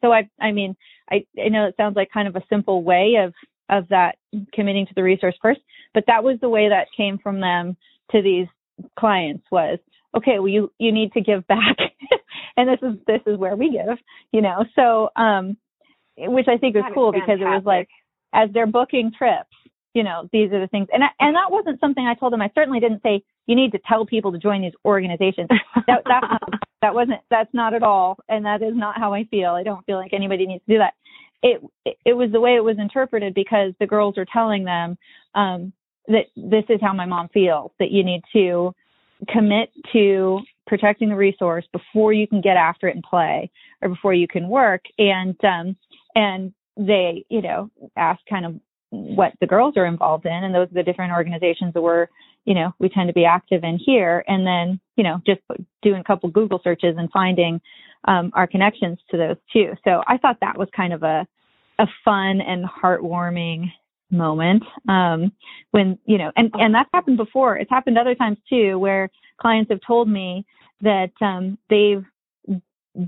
so 0.00 0.12
I, 0.12 0.28
I 0.40 0.52
mean, 0.52 0.76
I, 1.10 1.24
I 1.42 1.48
know 1.48 1.66
it 1.66 1.74
sounds 1.76 1.96
like 1.96 2.10
kind 2.12 2.28
of 2.28 2.36
a 2.36 2.42
simple 2.48 2.82
way 2.82 3.14
of, 3.24 3.32
of 3.70 3.88
that 3.88 4.16
committing 4.52 4.86
to 4.86 4.94
the 4.94 5.02
resource 5.02 5.36
first, 5.40 5.60
but 5.94 6.04
that 6.06 6.24
was 6.24 6.38
the 6.40 6.48
way 6.48 6.68
that 6.68 6.88
came 6.96 7.18
from 7.18 7.40
them 7.40 7.76
to 8.10 8.20
these 8.20 8.46
clients 8.98 9.44
was, 9.50 9.78
okay, 10.16 10.38
well, 10.38 10.48
you, 10.48 10.72
you 10.78 10.92
need 10.92 11.12
to 11.12 11.20
give 11.20 11.46
back. 11.46 11.76
and 12.56 12.68
this 12.68 12.78
is, 12.82 12.98
this 13.06 13.20
is 13.26 13.38
where 13.38 13.56
we 13.56 13.70
give, 13.70 13.98
you 14.32 14.42
know, 14.42 14.64
so, 14.76 15.08
um, 15.16 15.56
which 16.16 16.46
I 16.48 16.58
think 16.58 16.74
was 16.74 16.84
cool 16.94 17.12
because 17.12 17.40
it 17.40 17.44
was 17.44 17.62
like, 17.64 17.88
as 18.32 18.50
they're 18.52 18.66
booking 18.66 19.12
trips, 19.16 19.48
you 19.94 20.02
know, 20.02 20.28
these 20.32 20.52
are 20.52 20.60
the 20.60 20.66
things. 20.66 20.88
And 20.92 21.04
I, 21.04 21.08
and 21.20 21.34
that 21.36 21.50
wasn't 21.50 21.80
something 21.80 22.04
I 22.04 22.14
told 22.14 22.32
them. 22.32 22.42
I 22.42 22.50
certainly 22.54 22.80
didn't 22.80 23.02
say 23.02 23.22
you 23.46 23.54
need 23.54 23.72
to 23.72 23.78
tell 23.88 24.04
people 24.04 24.32
to 24.32 24.38
join 24.38 24.60
these 24.60 24.72
organizations. 24.84 25.48
That 25.86 26.02
that, 26.04 26.40
that 26.82 26.94
wasn't 26.94 27.20
that's 27.30 27.52
not 27.54 27.74
at 27.74 27.82
all, 27.82 28.18
and 28.28 28.44
that 28.44 28.60
is 28.60 28.74
not 28.74 28.98
how 28.98 29.14
I 29.14 29.24
feel. 29.24 29.50
I 29.50 29.62
don't 29.62 29.86
feel 29.86 29.96
like 29.96 30.12
anybody 30.12 30.46
needs 30.46 30.64
to 30.66 30.74
do 30.74 30.78
that. 30.78 30.94
It 31.42 31.62
it, 32.04 32.14
was 32.14 32.32
the 32.32 32.40
way 32.40 32.56
it 32.56 32.64
was 32.64 32.78
interpreted 32.78 33.34
because 33.34 33.72
the 33.78 33.86
girls 33.86 34.18
are 34.18 34.26
telling 34.30 34.64
them 34.64 34.98
um, 35.34 35.72
that 36.08 36.26
this 36.36 36.64
is 36.68 36.80
how 36.80 36.92
my 36.92 37.06
mom 37.06 37.28
feels. 37.32 37.70
That 37.78 37.90
you 37.90 38.02
need 38.02 38.22
to 38.32 38.74
commit 39.28 39.70
to 39.92 40.40
protecting 40.66 41.08
the 41.08 41.16
resource 41.16 41.66
before 41.72 42.12
you 42.12 42.26
can 42.26 42.40
get 42.40 42.56
after 42.56 42.88
it 42.88 42.96
and 42.96 43.04
play, 43.04 43.50
or 43.80 43.90
before 43.90 44.14
you 44.14 44.26
can 44.26 44.48
work. 44.48 44.82
And 44.98 45.36
um, 45.44 45.76
and 46.16 46.52
they 46.76 47.24
you 47.28 47.42
know 47.42 47.70
ask 47.96 48.20
kind 48.28 48.46
of 48.46 48.54
what 48.94 49.32
the 49.40 49.46
girls 49.46 49.76
are 49.76 49.86
involved 49.86 50.26
in 50.26 50.44
and 50.44 50.54
those 50.54 50.68
are 50.70 50.74
the 50.74 50.82
different 50.82 51.12
organizations 51.12 51.74
that 51.74 51.82
we're 51.82 52.06
you 52.44 52.54
know 52.54 52.72
we 52.78 52.88
tend 52.88 53.08
to 53.08 53.14
be 53.14 53.24
active 53.24 53.64
in 53.64 53.78
here. 53.78 54.24
And 54.28 54.46
then 54.46 54.80
you 54.96 55.04
know 55.04 55.20
just 55.26 55.40
doing 55.82 56.00
a 56.00 56.04
couple 56.04 56.28
google 56.30 56.60
searches 56.62 56.96
and 56.98 57.10
finding 57.12 57.60
um, 58.06 58.30
our 58.34 58.46
connections 58.46 58.98
to 59.10 59.16
those 59.16 59.36
too. 59.52 59.74
So 59.84 60.02
i 60.06 60.18
thought 60.18 60.38
that 60.40 60.58
was 60.58 60.68
kind 60.76 60.92
of 60.92 61.02
a 61.02 61.26
a 61.78 61.86
fun 62.04 62.40
and 62.40 62.64
heartwarming 62.64 63.72
moment 64.10 64.62
um, 64.88 65.32
when 65.72 65.98
you 66.06 66.18
know 66.18 66.30
and 66.36 66.50
and 66.54 66.74
that's 66.74 66.90
happened 66.94 67.16
before. 67.16 67.56
It's 67.56 67.70
happened 67.70 67.98
other 67.98 68.14
times 68.14 68.38
too 68.48 68.78
where 68.78 69.10
clients 69.40 69.70
have 69.70 69.80
told 69.86 70.08
me 70.08 70.46
that 70.80 71.10
um, 71.20 71.58
they've 71.68 72.04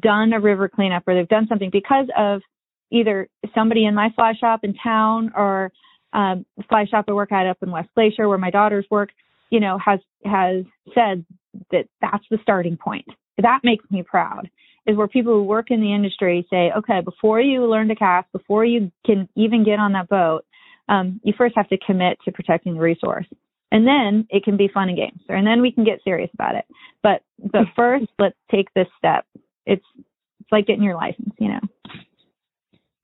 done 0.01 0.33
a 0.33 0.41
river 0.41 0.69
cleanup 0.69 1.05
or 1.07 1.15
they've 1.15 1.29
done 1.29 1.47
something 1.49 1.71
because 1.71 2.07
of 2.17 2.43
either 2.91 3.29
somebody 3.55 3.85
in 3.85 3.95
my 3.95 4.11
fly 4.15 4.33
shop 4.39 4.61
in 4.63 4.75
town 4.75 5.33
or 5.37 5.73
um, 6.13 6.47
fly 6.69 6.87
shop 6.87 7.07
I 7.09 7.13
work 7.13 7.33
at 7.33 7.47
up 7.47 7.59
in 7.63 7.71
West 7.71 7.89
Glacier 7.95 8.29
where 8.29 8.39
my 8.39 8.51
daughters 8.51 8.87
work, 8.91 9.11
you 9.51 9.61
know, 9.61 9.79
has 9.79 10.01
has 10.25 10.65
said 10.95 11.25
that 11.71 11.87
that's 12.01 12.25
the 12.31 12.39
starting 12.43 12.77
point. 12.77 13.07
That 13.39 13.61
makes 13.65 13.85
me 13.91 14.03
proud. 14.03 14.51
Is 14.87 14.97
where 14.97 15.09
people 15.09 15.33
who 15.35 15.43
work 15.43 15.71
in 15.71 15.81
the 15.81 15.93
industry 15.93 16.47
say, 16.49 16.71
okay, 16.77 17.01
before 17.01 17.41
you 17.41 17.67
learn 17.67 17.89
to 17.89 17.97
cast, 17.97 18.31
before 18.31 18.65
you 18.65 18.93
can 19.05 19.29
even 19.35 19.65
get 19.65 19.81
on 19.81 19.93
that 19.93 20.09
boat, 20.09 20.45
um, 20.89 21.21
you 21.25 21.35
first 21.37 21.57
have 21.57 21.69
to 21.71 21.79
commit 21.85 22.19
to 22.25 22.31
protecting 22.31 22.75
the 22.75 22.81
resource, 22.81 23.27
and 23.73 23.85
then 23.85 24.29
it 24.31 24.45
can 24.45 24.57
be 24.57 24.69
fun 24.73 24.89
and 24.89 24.97
games, 24.97 25.21
and 25.29 25.45
then 25.45 25.61
we 25.61 25.73
can 25.73 25.83
get 25.85 26.05
serious 26.05 26.31
about 26.35 26.55
it. 26.55 26.65
But 27.03 27.23
but 27.43 27.63
first, 27.77 28.07
let's 28.19 28.37
take 28.51 28.73
this 28.75 28.87
step. 28.97 29.27
It's 29.67 29.85
it's 29.97 30.53
like 30.53 30.67
getting 30.67 30.85
your 30.85 30.95
license, 30.95 31.35
you 31.39 31.49
know. 31.49 31.61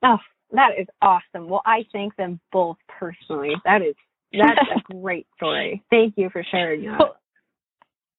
Oh, 0.03 0.19
that 0.53 0.73
is 0.79 0.87
awesome. 1.01 1.49
Well, 1.49 1.63
I 1.65 1.85
thank 1.93 2.15
them 2.17 2.41
both 2.53 2.77
personally. 2.89 3.53
That 3.65 3.83
is 3.83 3.95
that's 4.33 4.59
a 4.77 4.93
great 5.01 5.27
story. 5.37 5.83
Thank 5.91 6.15
you 6.17 6.31
for 6.31 6.45
sharing 6.51 6.85
that. 6.85 6.99
Well, 6.99 7.17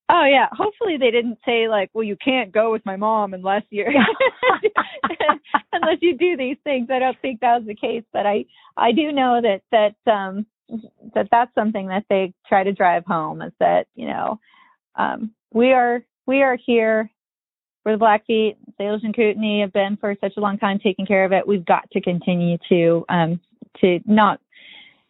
oh 0.09 0.25
yeah. 0.25 0.47
Hopefully 0.51 0.97
they 0.99 1.11
didn't 1.11 1.39
say 1.45 1.67
like, 1.67 1.89
well, 1.93 2.03
you 2.03 2.17
can't 2.23 2.51
go 2.51 2.71
with 2.71 2.85
my 2.85 2.95
mom 2.95 3.33
unless 3.33 3.63
you're 3.69 3.87
unless 5.73 5.97
you 6.01 6.17
do 6.17 6.37
these 6.37 6.57
things. 6.63 6.87
I 6.91 6.99
don't 6.99 7.19
think 7.21 7.39
that 7.41 7.59
was 7.59 7.67
the 7.67 7.75
case, 7.75 8.03
but 8.13 8.25
I 8.25 8.45
I 8.77 8.91
do 8.91 9.11
know 9.11 9.41
that 9.41 9.61
that 9.71 10.11
um 10.11 10.45
that 11.13 11.27
that's 11.31 11.53
something 11.55 11.87
that 11.87 12.05
they 12.09 12.33
try 12.47 12.63
to 12.63 12.71
drive 12.71 13.05
home 13.05 13.41
is 13.41 13.53
that 13.59 13.87
you 13.95 14.07
know 14.07 14.39
um 14.95 15.31
we 15.53 15.71
are 15.71 16.03
we 16.25 16.41
are 16.41 16.57
here 16.65 17.11
for 17.83 17.91
the 17.91 17.97
Blackfeet, 17.97 18.57
Salish 18.79 19.03
and 19.03 19.15
Kootenai 19.15 19.61
have 19.61 19.73
been 19.73 19.97
for 19.97 20.15
such 20.21 20.33
a 20.37 20.39
long 20.39 20.57
time 20.57 20.79
taking 20.79 21.05
care 21.05 21.25
of 21.25 21.33
it. 21.33 21.45
We've 21.45 21.65
got 21.65 21.89
to 21.91 22.01
continue 22.01 22.57
to 22.69 23.05
um, 23.09 23.39
to 23.81 23.99
not. 24.05 24.39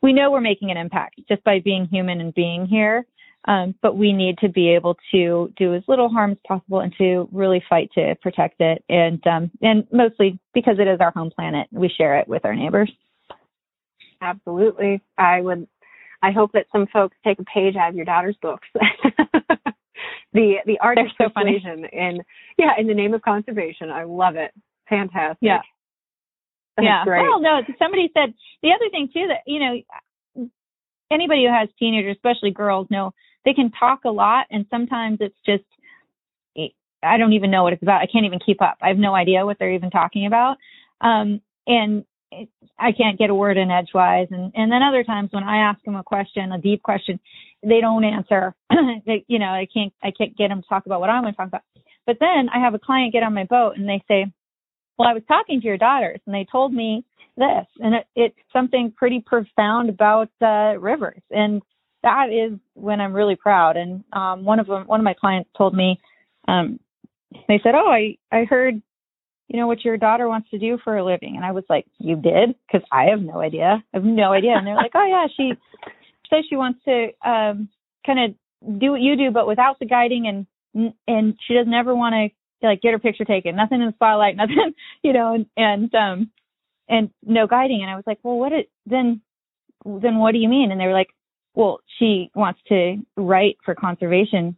We 0.01 0.11
know 0.11 0.31
we're 0.31 0.41
making 0.41 0.71
an 0.71 0.77
impact 0.77 1.21
just 1.29 1.43
by 1.43 1.59
being 1.59 1.85
human 1.85 2.19
and 2.19 2.33
being 2.33 2.65
here, 2.65 3.05
um, 3.45 3.75
but 3.81 3.95
we 3.95 4.11
need 4.11 4.37
to 4.39 4.49
be 4.49 4.69
able 4.69 4.97
to 5.11 5.53
do 5.55 5.75
as 5.75 5.83
little 5.87 6.09
harm 6.09 6.31
as 6.31 6.37
possible 6.45 6.81
and 6.81 6.93
to 6.97 7.29
really 7.31 7.63
fight 7.69 7.89
to 7.95 8.15
protect 8.21 8.59
it. 8.59 8.83
And 8.89 9.25
um, 9.27 9.51
and 9.61 9.87
mostly 9.91 10.39
because 10.53 10.77
it 10.79 10.87
is 10.87 10.99
our 10.99 11.11
home 11.11 11.31
planet, 11.33 11.67
we 11.71 11.89
share 11.89 12.17
it 12.19 12.27
with 12.27 12.43
our 12.43 12.55
neighbors. 12.55 12.91
Absolutely, 14.21 15.01
I 15.17 15.41
would. 15.41 15.67
I 16.23 16.31
hope 16.31 16.53
that 16.53 16.67
some 16.71 16.87
folks 16.87 17.17
take 17.23 17.39
a 17.39 17.43
page 17.43 17.75
out 17.75 17.89
of 17.89 17.95
your 17.95 18.05
daughter's 18.05 18.37
books. 18.41 18.67
the 20.33 20.55
the 20.65 20.79
art 20.79 20.97
of 20.97 21.07
so 21.17 21.29
persuasion 21.29 21.85
and 21.93 22.21
yeah, 22.57 22.71
in 22.77 22.87
the 22.87 22.93
name 22.93 23.13
of 23.13 23.21
conservation. 23.21 23.89
I 23.89 24.03
love 24.03 24.35
it. 24.35 24.51
Fantastic. 24.89 25.37
Yeah. 25.41 25.61
That's 26.77 26.85
yeah. 26.85 27.03
Great. 27.03 27.21
Well, 27.21 27.39
no, 27.39 27.61
somebody 27.77 28.09
said 28.13 28.33
the 28.61 28.69
other 28.69 28.89
thing 28.89 29.09
too 29.13 29.27
that 29.27 29.41
you 29.45 29.59
know 29.59 30.49
anybody 31.11 31.45
who 31.45 31.51
has 31.53 31.69
teenagers, 31.77 32.15
especially 32.17 32.51
girls, 32.51 32.87
know 32.89 33.13
they 33.45 33.53
can 33.53 33.71
talk 33.71 34.05
a 34.05 34.09
lot, 34.09 34.47
and 34.49 34.65
sometimes 34.71 35.17
it's 35.21 35.37
just 35.45 35.63
I 37.03 37.17
don't 37.17 37.33
even 37.33 37.51
know 37.51 37.63
what 37.63 37.73
it's 37.73 37.83
about. 37.83 38.01
I 38.01 38.07
can't 38.07 38.25
even 38.25 38.39
keep 38.39 38.61
up. 38.61 38.77
I 38.81 38.87
have 38.87 38.97
no 38.97 39.13
idea 39.13 39.45
what 39.45 39.57
they're 39.59 39.73
even 39.73 39.91
talking 39.91 40.25
about. 40.25 40.57
Um, 41.01 41.41
and 41.67 42.05
I 42.79 42.91
can't 42.91 43.19
get 43.19 43.29
a 43.29 43.35
word 43.35 43.57
in 43.57 43.69
edgewise. 43.69 44.27
And, 44.31 44.51
and 44.55 44.71
then 44.71 44.81
other 44.81 45.03
times 45.03 45.29
when 45.31 45.43
I 45.43 45.57
ask 45.57 45.83
them 45.83 45.95
a 45.95 46.03
question, 46.03 46.51
a 46.51 46.57
deep 46.57 46.81
question, 46.81 47.19
they 47.63 47.81
don't 47.81 48.03
answer. 48.03 48.55
they, 49.05 49.25
you 49.27 49.39
know, 49.39 49.47
I 49.47 49.67
can't, 49.73 49.93
I 50.03 50.11
can't 50.11 50.37
get 50.37 50.49
them 50.49 50.61
to 50.61 50.67
talk 50.67 50.85
about 50.85 50.99
what 50.99 51.09
I'm 51.09 51.23
going 51.23 51.33
to 51.33 51.37
talk 51.37 51.47
about. 51.47 51.63
But 52.05 52.17
then 52.19 52.49
I 52.53 52.59
have 52.59 52.73
a 52.73 52.79
client 52.79 53.13
get 53.13 53.23
on 53.23 53.33
my 53.33 53.45
boat 53.45 53.77
and 53.77 53.87
they 53.87 54.03
say, 54.07 54.25
well, 54.97 55.07
I 55.07 55.13
was 55.13 55.23
talking 55.27 55.61
to 55.61 55.67
your 55.67 55.77
daughters 55.77 56.19
and 56.25 56.35
they 56.35 56.45
told 56.51 56.73
me 56.73 57.05
this 57.37 57.65
and 57.79 57.95
it, 57.95 58.05
it's 58.15 58.37
something 58.51 58.93
pretty 58.95 59.23
profound 59.25 59.89
about 59.89 60.29
uh, 60.41 60.77
rivers. 60.79 61.21
And 61.31 61.61
that 62.03 62.27
is 62.29 62.59
when 62.73 63.01
I'm 63.01 63.13
really 63.13 63.35
proud. 63.35 63.77
And 63.77 64.03
um, 64.13 64.45
one 64.45 64.59
of 64.59 64.67
them, 64.67 64.83
one 64.85 64.99
of 64.99 65.03
my 65.03 65.15
clients 65.15 65.49
told 65.57 65.73
me, 65.73 65.99
um, 66.47 66.79
they 67.47 67.59
said, 67.63 67.73
"Oh, 67.73 67.89
I 67.89 68.17
I 68.31 68.43
heard, 68.43 68.81
you 69.47 69.59
know, 69.59 69.67
what 69.67 69.83
your 69.83 69.97
daughter 69.97 70.27
wants 70.27 70.49
to 70.51 70.59
do 70.59 70.77
for 70.83 70.97
a 70.97 71.05
living," 71.05 71.35
and 71.35 71.45
I 71.45 71.51
was 71.51 71.63
like, 71.69 71.85
"You 71.97 72.15
did?" 72.15 72.55
Because 72.67 72.85
I 72.91 73.05
have 73.05 73.21
no 73.21 73.39
idea. 73.39 73.83
I 73.93 73.97
have 73.97 74.03
no 74.03 74.33
idea. 74.33 74.51
And 74.51 74.67
they're 74.67 74.75
like, 74.75 74.91
"Oh 74.93 75.05
yeah, 75.05 75.27
she 75.35 75.53
says 76.33 76.45
she 76.49 76.55
wants 76.55 76.79
to 76.85 77.09
um, 77.27 77.69
kind 78.05 78.19
of 78.19 78.79
do 78.79 78.91
what 78.91 79.01
you 79.01 79.15
do, 79.15 79.31
but 79.31 79.47
without 79.47 79.79
the 79.79 79.85
guiding, 79.85 80.27
and 80.27 80.93
and 81.07 81.35
she 81.47 81.53
doesn't 81.53 81.73
ever 81.73 81.95
want 81.95 82.13
to 82.13 82.67
like 82.67 82.81
get 82.81 82.93
her 82.93 82.99
picture 82.99 83.25
taken. 83.25 83.55
Nothing 83.55 83.81
in 83.81 83.87
the 83.87 83.93
spotlight, 83.93 84.35
nothing, 84.37 84.73
you 85.03 85.13
know, 85.13 85.33
and 85.33 85.45
and 85.57 85.93
um 85.95 86.31
and 86.89 87.09
no 87.23 87.47
guiding." 87.47 87.81
And 87.81 87.91
I 87.91 87.95
was 87.95 88.05
like, 88.07 88.19
"Well, 88.23 88.37
what 88.37 88.53
it 88.53 88.69
then?" 88.85 89.21
Then 89.85 90.17
what 90.17 90.31
do 90.31 90.37
you 90.37 90.47
mean? 90.47 90.71
And 90.71 90.79
they 90.79 90.85
were 90.85 90.93
like, 90.93 91.09
well, 91.55 91.79
she 91.99 92.31
wants 92.35 92.59
to 92.69 92.97
write 93.15 93.57
for 93.63 93.75
conservation 93.75 94.57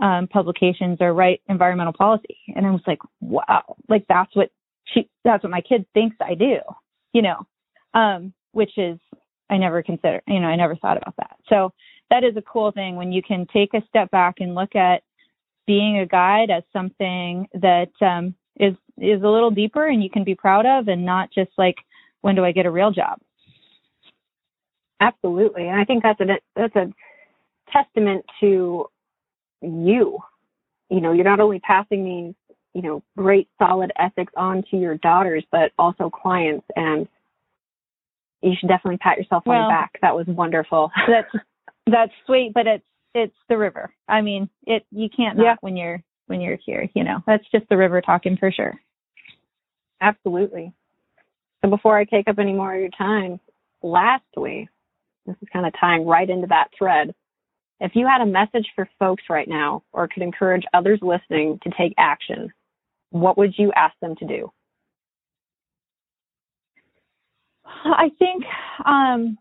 um, 0.00 0.26
publications 0.26 0.98
or 1.00 1.12
write 1.12 1.40
environmental 1.48 1.92
policy. 1.92 2.36
And 2.54 2.66
I 2.66 2.70
was 2.70 2.82
like, 2.86 2.98
wow, 3.20 3.76
like 3.88 4.04
that's 4.08 4.34
what 4.34 4.50
she, 4.86 5.08
that's 5.24 5.44
what 5.44 5.50
my 5.50 5.60
kid 5.60 5.86
thinks 5.94 6.16
I 6.20 6.34
do, 6.34 6.56
you 7.12 7.22
know, 7.22 7.46
um, 7.94 8.32
which 8.52 8.76
is, 8.76 8.98
I 9.50 9.58
never 9.58 9.82
considered, 9.82 10.22
you 10.26 10.40
know, 10.40 10.48
I 10.48 10.56
never 10.56 10.76
thought 10.76 10.96
about 10.96 11.16
that. 11.16 11.36
So 11.48 11.72
that 12.10 12.24
is 12.24 12.36
a 12.36 12.42
cool 12.42 12.72
thing 12.72 12.96
when 12.96 13.12
you 13.12 13.22
can 13.22 13.46
take 13.52 13.74
a 13.74 13.82
step 13.88 14.10
back 14.10 14.36
and 14.40 14.54
look 14.54 14.74
at 14.74 15.02
being 15.66 15.98
a 15.98 16.06
guide 16.06 16.50
as 16.50 16.62
something 16.72 17.48
that 17.54 17.90
um, 18.00 18.34
is 18.58 18.74
is 18.98 19.22
a 19.22 19.28
little 19.28 19.50
deeper 19.50 19.86
and 19.88 20.02
you 20.02 20.10
can 20.10 20.24
be 20.24 20.34
proud 20.34 20.66
of, 20.66 20.88
and 20.88 21.04
not 21.04 21.30
just 21.32 21.50
like 21.58 21.76
when 22.20 22.34
do 22.34 22.44
I 22.44 22.52
get 22.52 22.66
a 22.66 22.70
real 22.70 22.90
job. 22.90 23.18
Absolutely, 25.00 25.68
and 25.68 25.78
I 25.78 25.84
think 25.84 26.02
that's 26.02 26.20
a 26.20 26.26
that's 26.54 26.76
a 26.76 26.92
testament 27.70 28.24
to 28.40 28.86
you. 29.60 30.18
You 30.90 31.00
know, 31.00 31.12
you're 31.12 31.24
not 31.24 31.40
only 31.40 31.60
passing 31.60 32.04
these, 32.04 32.56
you 32.74 32.82
know, 32.82 33.02
great 33.16 33.48
solid 33.58 33.92
ethics 33.98 34.32
on 34.36 34.62
to 34.70 34.76
your 34.76 34.96
daughters, 34.96 35.44
but 35.50 35.72
also 35.78 36.10
clients, 36.10 36.66
and 36.76 37.08
you 38.44 38.54
should 38.58 38.68
definitely 38.68 38.98
pat 38.98 39.18
yourself 39.18 39.44
on 39.46 39.62
the 39.62 39.68
back. 39.68 39.98
That 40.02 40.14
was 40.14 40.26
wonderful. 40.26 40.90
that's 41.08 41.44
that's 41.86 42.12
sweet, 42.26 42.52
but 42.54 42.66
it's 42.66 42.84
it's 43.14 43.36
the 43.48 43.56
river. 43.56 43.92
I 44.08 44.20
mean, 44.20 44.48
it 44.66 44.84
you 44.90 45.08
can't 45.14 45.38
not 45.38 45.44
yeah. 45.44 45.56
when 45.60 45.76
you're 45.76 46.02
when 46.26 46.40
you're 46.40 46.58
here. 46.64 46.88
You 46.94 47.04
know, 47.04 47.18
that's 47.26 47.44
just 47.50 47.68
the 47.68 47.76
river 47.76 48.00
talking 48.00 48.36
for 48.36 48.52
sure. 48.52 48.74
Absolutely. 50.00 50.72
So 51.64 51.70
before 51.70 51.96
I 51.96 52.04
take 52.04 52.28
up 52.28 52.38
any 52.38 52.52
more 52.52 52.74
of 52.74 52.80
your 52.80 52.90
time, 52.90 53.40
lastly, 53.82 54.68
this 55.26 55.36
is 55.40 55.48
kind 55.52 55.66
of 55.66 55.72
tying 55.80 56.06
right 56.06 56.28
into 56.28 56.46
that 56.48 56.68
thread. 56.76 57.14
If 57.80 57.92
you 57.94 58.06
had 58.06 58.20
a 58.20 58.26
message 58.26 58.66
for 58.74 58.88
folks 58.98 59.24
right 59.30 59.48
now 59.48 59.82
or 59.92 60.08
could 60.08 60.22
encourage 60.22 60.64
others 60.74 61.00
listening 61.02 61.58
to 61.62 61.70
take 61.76 61.94
action, 61.96 62.52
what 63.10 63.38
would 63.38 63.54
you 63.56 63.72
ask 63.74 63.94
them 64.00 64.14
to 64.16 64.26
do? 64.26 64.50
I 67.84 68.10
think 68.18 68.44
um, 68.84 69.38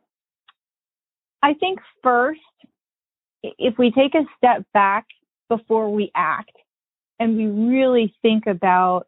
I 1.41 1.53
think 1.55 1.79
first, 2.01 2.39
if 3.43 3.77
we 3.77 3.91
take 3.91 4.15
a 4.15 4.25
step 4.37 4.63
back 4.73 5.05
before 5.49 5.93
we 5.93 6.11
act, 6.15 6.51
and 7.19 7.37
we 7.37 7.45
really 7.47 8.15
think 8.21 8.45
about 8.47 9.07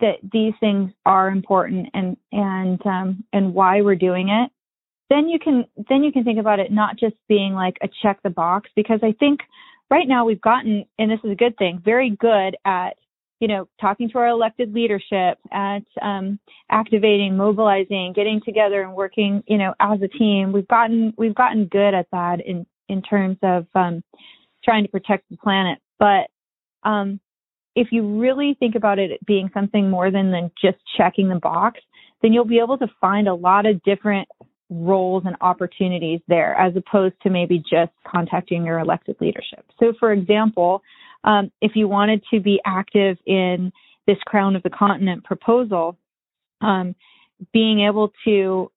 that 0.00 0.16
these 0.32 0.54
things 0.60 0.90
are 1.04 1.28
important 1.28 1.88
and 1.94 2.16
and 2.32 2.84
um, 2.86 3.24
and 3.32 3.54
why 3.54 3.80
we're 3.82 3.94
doing 3.94 4.28
it, 4.28 4.50
then 5.10 5.28
you 5.28 5.38
can 5.38 5.64
then 5.88 6.02
you 6.02 6.12
can 6.12 6.24
think 6.24 6.38
about 6.38 6.58
it 6.58 6.72
not 6.72 6.98
just 6.98 7.14
being 7.28 7.52
like 7.54 7.76
a 7.82 7.88
check 8.02 8.18
the 8.22 8.30
box 8.30 8.70
because 8.74 9.00
I 9.02 9.12
think 9.12 9.40
right 9.90 10.08
now 10.08 10.24
we've 10.24 10.40
gotten 10.40 10.86
and 10.98 11.10
this 11.10 11.20
is 11.22 11.30
a 11.30 11.36
good 11.36 11.56
thing 11.58 11.82
very 11.84 12.10
good 12.10 12.56
at 12.64 12.96
you 13.42 13.48
know 13.48 13.66
talking 13.80 14.08
to 14.08 14.18
our 14.18 14.28
elected 14.28 14.72
leadership 14.72 15.36
at 15.50 15.82
um, 16.00 16.38
activating 16.70 17.36
mobilizing 17.36 18.12
getting 18.14 18.40
together 18.44 18.82
and 18.82 18.94
working 18.94 19.42
you 19.48 19.58
know 19.58 19.74
as 19.80 20.00
a 20.00 20.06
team 20.06 20.52
we've 20.52 20.68
gotten 20.68 21.12
we've 21.18 21.34
gotten 21.34 21.66
good 21.66 21.92
at 21.92 22.06
that 22.12 22.38
in 22.46 22.64
in 22.88 23.02
terms 23.02 23.36
of 23.42 23.66
um, 23.74 24.00
trying 24.64 24.84
to 24.84 24.88
protect 24.88 25.28
the 25.28 25.36
planet 25.36 25.78
but 25.98 26.30
um, 26.88 27.18
if 27.74 27.88
you 27.90 28.20
really 28.20 28.56
think 28.60 28.76
about 28.76 29.00
it 29.00 29.18
being 29.26 29.50
something 29.52 29.90
more 29.90 30.12
than 30.12 30.30
than 30.30 30.48
just 30.62 30.78
checking 30.96 31.28
the 31.28 31.40
box 31.40 31.80
then 32.22 32.32
you'll 32.32 32.44
be 32.44 32.60
able 32.60 32.78
to 32.78 32.86
find 33.00 33.26
a 33.26 33.34
lot 33.34 33.66
of 33.66 33.82
different 33.82 34.28
roles 34.70 35.24
and 35.26 35.36
opportunities 35.40 36.20
there 36.28 36.54
as 36.54 36.74
opposed 36.76 37.14
to 37.24 37.28
maybe 37.28 37.58
just 37.58 37.90
contacting 38.06 38.64
your 38.64 38.78
elected 38.78 39.16
leadership. 39.20 39.66
So, 39.78 39.92
for 39.98 40.12
example, 40.12 40.82
um, 41.24 41.50
if 41.60 41.72
you 41.74 41.88
wanted 41.88 42.22
to 42.32 42.40
be 42.40 42.60
active 42.64 43.16
in 43.26 43.72
this 44.06 44.18
Crown 44.26 44.56
of 44.56 44.62
the 44.62 44.70
Continent 44.70 45.24
proposal, 45.24 45.96
um, 46.60 46.94
being 47.52 47.80
able 47.80 48.12
to 48.24 48.70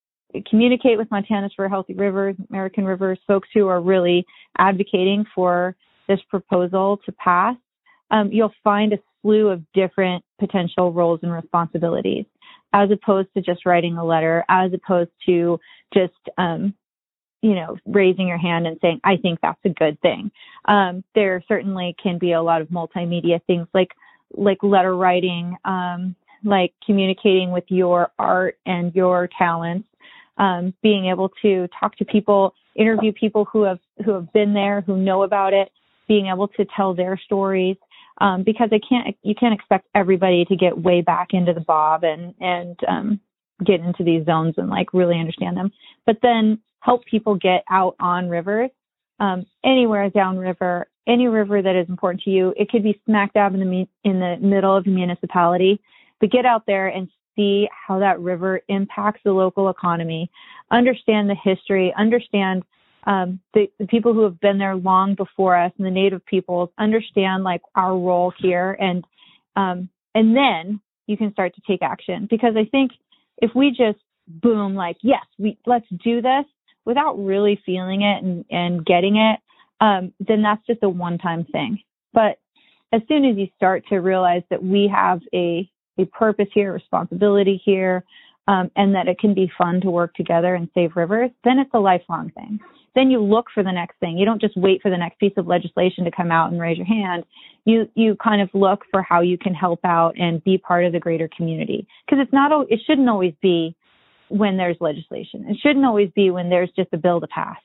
communicate 0.49 0.97
with 0.97 1.09
Montanans 1.09 1.51
for 1.55 1.69
Healthy 1.69 1.93
Rivers, 1.93 2.35
American 2.49 2.85
Rivers, 2.85 3.19
folks 3.27 3.49
who 3.53 3.67
are 3.67 3.81
really 3.81 4.25
advocating 4.57 5.25
for 5.33 5.75
this 6.07 6.19
proposal 6.29 6.99
to 7.05 7.11
pass, 7.13 7.55
um, 8.11 8.31
you'll 8.31 8.53
find 8.63 8.93
a 8.93 8.97
slew 9.21 9.49
of 9.49 9.61
different 9.73 10.23
potential 10.39 10.91
roles 10.91 11.19
and 11.23 11.31
responsibilities 11.31 12.25
as 12.73 12.89
opposed 12.91 13.29
to 13.33 13.41
just 13.41 13.65
writing 13.65 13.97
a 13.97 14.05
letter, 14.05 14.43
as 14.49 14.71
opposed 14.73 15.09
to 15.25 15.59
just, 15.93 16.13
um, 16.37 16.73
you 17.45 17.53
know, 17.53 17.77
raising 17.85 18.27
your 18.27 18.39
hand 18.39 18.65
and 18.65 18.79
saying, 18.81 18.99
I 19.03 19.17
think 19.17 19.37
that's 19.39 19.59
a 19.65 19.69
good 19.69 20.01
thing. 20.01 20.31
Um, 20.67 21.03
there 21.13 21.43
certainly 21.47 21.95
can 22.01 22.17
be 22.17 22.31
a 22.31 22.41
lot 22.41 22.59
of 22.59 22.69
multimedia 22.69 23.39
things 23.45 23.67
like, 23.71 23.91
like 24.33 24.57
letter 24.63 24.95
writing, 24.95 25.55
um, 25.63 26.15
like 26.43 26.73
communicating 26.83 27.51
with 27.51 27.65
your 27.67 28.09
art 28.17 28.57
and 28.65 28.95
your 28.95 29.29
talents, 29.37 29.87
um, 30.39 30.73
being 30.81 31.05
able 31.05 31.29
to 31.43 31.67
talk 31.79 31.95
to 31.97 32.05
people, 32.05 32.55
interview 32.75 33.11
people 33.11 33.45
who 33.45 33.61
have, 33.61 33.77
who 34.03 34.13
have 34.13 34.33
been 34.33 34.55
there, 34.55 34.81
who 34.81 34.97
know 34.97 35.21
about 35.21 35.53
it, 35.53 35.69
being 36.07 36.25
able 36.25 36.47
to 36.47 36.65
tell 36.75 36.95
their 36.95 37.15
stories, 37.25 37.77
um, 38.21 38.41
because 38.43 38.69
I 38.71 38.79
can't 38.89 39.15
you 39.21 39.35
can't 39.35 39.53
expect 39.53 39.85
everybody 39.93 40.45
to 40.45 40.55
get 40.55 40.75
way 40.77 41.01
back 41.01 41.27
into 41.31 41.53
the 41.53 41.59
Bob 41.59 42.03
and 42.03 42.33
and 42.39 42.79
um, 42.87 43.19
get 43.63 43.81
into 43.81 44.03
these 44.03 44.25
zones 44.25 44.55
and 44.57 44.69
like 44.69 44.93
really 44.93 45.19
understand 45.19 45.57
them. 45.57 45.71
But 46.05 46.17
then 46.21 46.59
help 46.85 47.03
people 47.05 47.35
get 47.35 47.63
out 47.69 47.95
on 47.99 48.29
rivers, 48.29 48.69
um, 49.19 49.45
anywhere 49.63 50.09
downriver, 50.09 50.87
any 51.07 51.27
river 51.27 51.61
that 51.61 51.75
is 51.75 51.89
important 51.89 52.21
to 52.23 52.29
you. 52.29 52.53
It 52.55 52.69
could 52.69 52.83
be 52.83 53.01
smack 53.05 53.33
dab 53.33 53.55
in 53.55 53.59
the 53.59 53.87
in 54.03 54.19
the 54.19 54.37
middle 54.39 54.75
of 54.75 54.85
a 54.85 54.89
municipality, 54.89 55.81
but 56.19 56.31
get 56.31 56.45
out 56.45 56.65
there 56.67 56.87
and 56.87 57.09
see 57.35 57.67
how 57.87 57.99
that 57.99 58.19
river 58.19 58.61
impacts 58.69 59.21
the 59.25 59.31
local 59.31 59.69
economy. 59.69 60.29
Understand 60.71 61.29
the 61.29 61.35
history. 61.43 61.93
Understand 61.97 62.63
um, 63.07 63.39
the, 63.53 63.69
the, 63.79 63.87
people 63.87 64.13
who 64.13 64.23
have 64.23 64.39
been 64.39 64.57
there 64.57 64.75
long 64.75 65.15
before 65.15 65.55
us 65.55 65.71
and 65.77 65.85
the 65.85 65.91
native 65.91 66.25
peoples 66.25 66.69
understand 66.79 67.43
like 67.43 67.61
our 67.75 67.95
role 67.95 68.33
here 68.39 68.75
and 68.79 69.05
um, 69.55 69.89
and 70.15 70.35
then 70.35 70.79
you 71.05 71.15
can 71.15 71.31
start 71.31 71.53
to 71.53 71.61
take 71.67 71.83
action 71.83 72.27
because 72.29 72.55
I 72.57 72.65
think 72.65 72.91
if 73.43 73.51
we 73.53 73.69
just 73.69 73.99
boom 74.27 74.73
like 74.73 74.97
yes 75.03 75.23
we 75.37 75.55
let's 75.67 75.85
do 76.03 76.19
this 76.19 76.45
without 76.85 77.13
really 77.15 77.59
feeling 77.65 78.01
it 78.01 78.23
and, 78.23 78.45
and 78.49 78.85
getting 78.85 79.17
it 79.17 79.39
um, 79.81 80.13
then 80.19 80.41
that's 80.41 80.65
just 80.65 80.83
a 80.83 80.89
one 80.89 81.17
time 81.17 81.45
thing 81.51 81.79
but 82.13 82.39
as 82.93 83.01
soon 83.07 83.25
as 83.25 83.37
you 83.37 83.47
start 83.55 83.83
to 83.89 83.97
realize 83.97 84.43
that 84.49 84.63
we 84.63 84.89
have 84.93 85.19
a 85.33 85.69
a 85.97 86.05
purpose 86.05 86.47
here 86.53 86.71
a 86.71 86.73
responsibility 86.73 87.61
here 87.63 88.03
um, 88.47 88.69
and 88.75 88.93
that 88.93 89.07
it 89.07 89.17
can 89.17 89.33
be 89.33 89.51
fun 89.57 89.81
to 89.81 89.89
work 89.89 90.13
together 90.13 90.55
and 90.55 90.69
save 90.73 90.95
rivers 90.95 91.31
then 91.43 91.59
it's 91.59 91.71
a 91.73 91.79
lifelong 91.79 92.31
thing 92.31 92.59
then 92.95 93.11
you 93.11 93.21
look 93.21 93.47
for 93.53 93.61
the 93.61 93.71
next 93.71 93.99
thing. 93.99 94.17
You 94.17 94.25
don't 94.25 94.41
just 94.41 94.55
wait 94.55 94.81
for 94.81 94.89
the 94.89 94.97
next 94.97 95.19
piece 95.19 95.33
of 95.37 95.47
legislation 95.47 96.05
to 96.05 96.11
come 96.11 96.31
out 96.31 96.51
and 96.51 96.59
raise 96.59 96.77
your 96.77 96.87
hand. 96.87 97.25
You 97.65 97.89
you 97.93 98.15
kind 98.15 98.41
of 98.41 98.49
look 98.53 98.83
for 98.89 99.01
how 99.01 99.21
you 99.21 99.37
can 99.37 99.53
help 99.53 99.81
out 99.83 100.17
and 100.17 100.43
be 100.43 100.57
part 100.57 100.85
of 100.85 100.93
the 100.93 100.99
greater 100.99 101.29
community. 101.35 101.87
Because 102.05 102.23
it's 102.23 102.33
not 102.33 102.51
it 102.69 102.79
shouldn't 102.87 103.09
always 103.09 103.33
be 103.41 103.75
when 104.29 104.57
there's 104.57 104.77
legislation. 104.79 105.45
It 105.47 105.57
shouldn't 105.61 105.85
always 105.85 106.09
be 106.15 106.31
when 106.31 106.49
there's 106.49 106.71
just 106.75 106.89
a 106.93 106.97
bill 106.97 107.19
to 107.21 107.27
pass. 107.27 107.57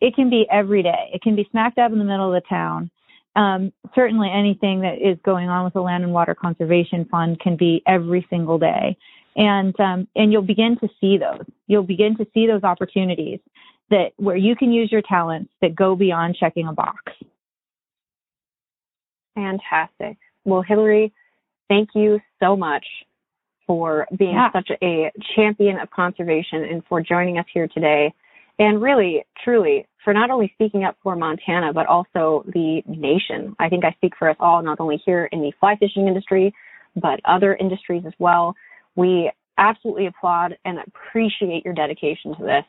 It 0.00 0.14
can 0.14 0.30
be 0.30 0.46
every 0.50 0.82
day. 0.82 1.10
It 1.12 1.22
can 1.22 1.36
be 1.36 1.46
smack 1.50 1.74
dab 1.74 1.92
in 1.92 1.98
the 1.98 2.04
middle 2.04 2.32
of 2.32 2.42
the 2.42 2.48
town. 2.48 2.90
um, 3.38 3.72
certainly 3.94 4.28
anything 4.32 4.80
that 4.80 4.96
is 5.00 5.16
going 5.24 5.48
on 5.48 5.64
with 5.64 5.72
the 5.72 5.80
Land 5.80 6.02
and 6.02 6.12
Water 6.12 6.34
Conservation 6.34 7.04
Fund 7.04 7.38
can 7.38 7.56
be 7.56 7.82
every 7.86 8.26
single 8.28 8.58
day. 8.58 8.96
And, 9.36 9.78
um, 9.78 10.08
and 10.16 10.32
you'll 10.32 10.42
begin 10.42 10.76
to 10.80 10.88
see 11.00 11.18
those. 11.18 11.44
You'll 11.68 11.84
begin 11.84 12.16
to 12.16 12.26
see 12.34 12.48
those 12.48 12.64
opportunities 12.64 13.38
that 13.90 14.08
where 14.16 14.36
you 14.36 14.56
can 14.56 14.72
use 14.72 14.90
your 14.90 15.02
talents 15.02 15.52
that 15.62 15.76
go 15.76 15.94
beyond 15.94 16.36
checking 16.38 16.66
a 16.66 16.72
box. 16.72 17.12
Fantastic. 19.36 20.18
Well, 20.44 20.62
Hillary, 20.62 21.12
thank 21.68 21.90
you 21.94 22.18
so 22.40 22.56
much 22.56 22.84
for 23.68 24.08
being 24.18 24.34
yeah. 24.34 24.50
such 24.50 24.70
a 24.82 25.12
champion 25.36 25.78
of 25.78 25.90
conservation 25.90 26.64
and 26.64 26.82
for 26.88 27.00
joining 27.00 27.38
us 27.38 27.44
here 27.54 27.68
today. 27.68 28.12
And 28.58 28.82
really, 28.82 29.24
truly, 29.44 29.86
for 30.02 30.12
not 30.12 30.30
only 30.30 30.50
speaking 30.54 30.82
up 30.82 30.96
for 31.02 31.14
Montana, 31.14 31.72
but 31.72 31.86
also 31.86 32.44
the 32.46 32.82
nation. 32.88 33.54
I 33.60 33.68
think 33.68 33.84
I 33.84 33.92
speak 33.92 34.14
for 34.18 34.28
us 34.28 34.36
all, 34.40 34.62
not 34.62 34.80
only 34.80 35.00
here 35.04 35.28
in 35.30 35.42
the 35.42 35.52
fly 35.60 35.76
fishing 35.76 36.08
industry, 36.08 36.52
but 36.96 37.20
other 37.24 37.54
industries 37.54 38.02
as 38.06 38.14
well. 38.18 38.56
We 38.96 39.30
absolutely 39.58 40.06
applaud 40.06 40.56
and 40.64 40.78
appreciate 40.78 41.64
your 41.64 41.74
dedication 41.74 42.34
to 42.36 42.42
this. 42.42 42.64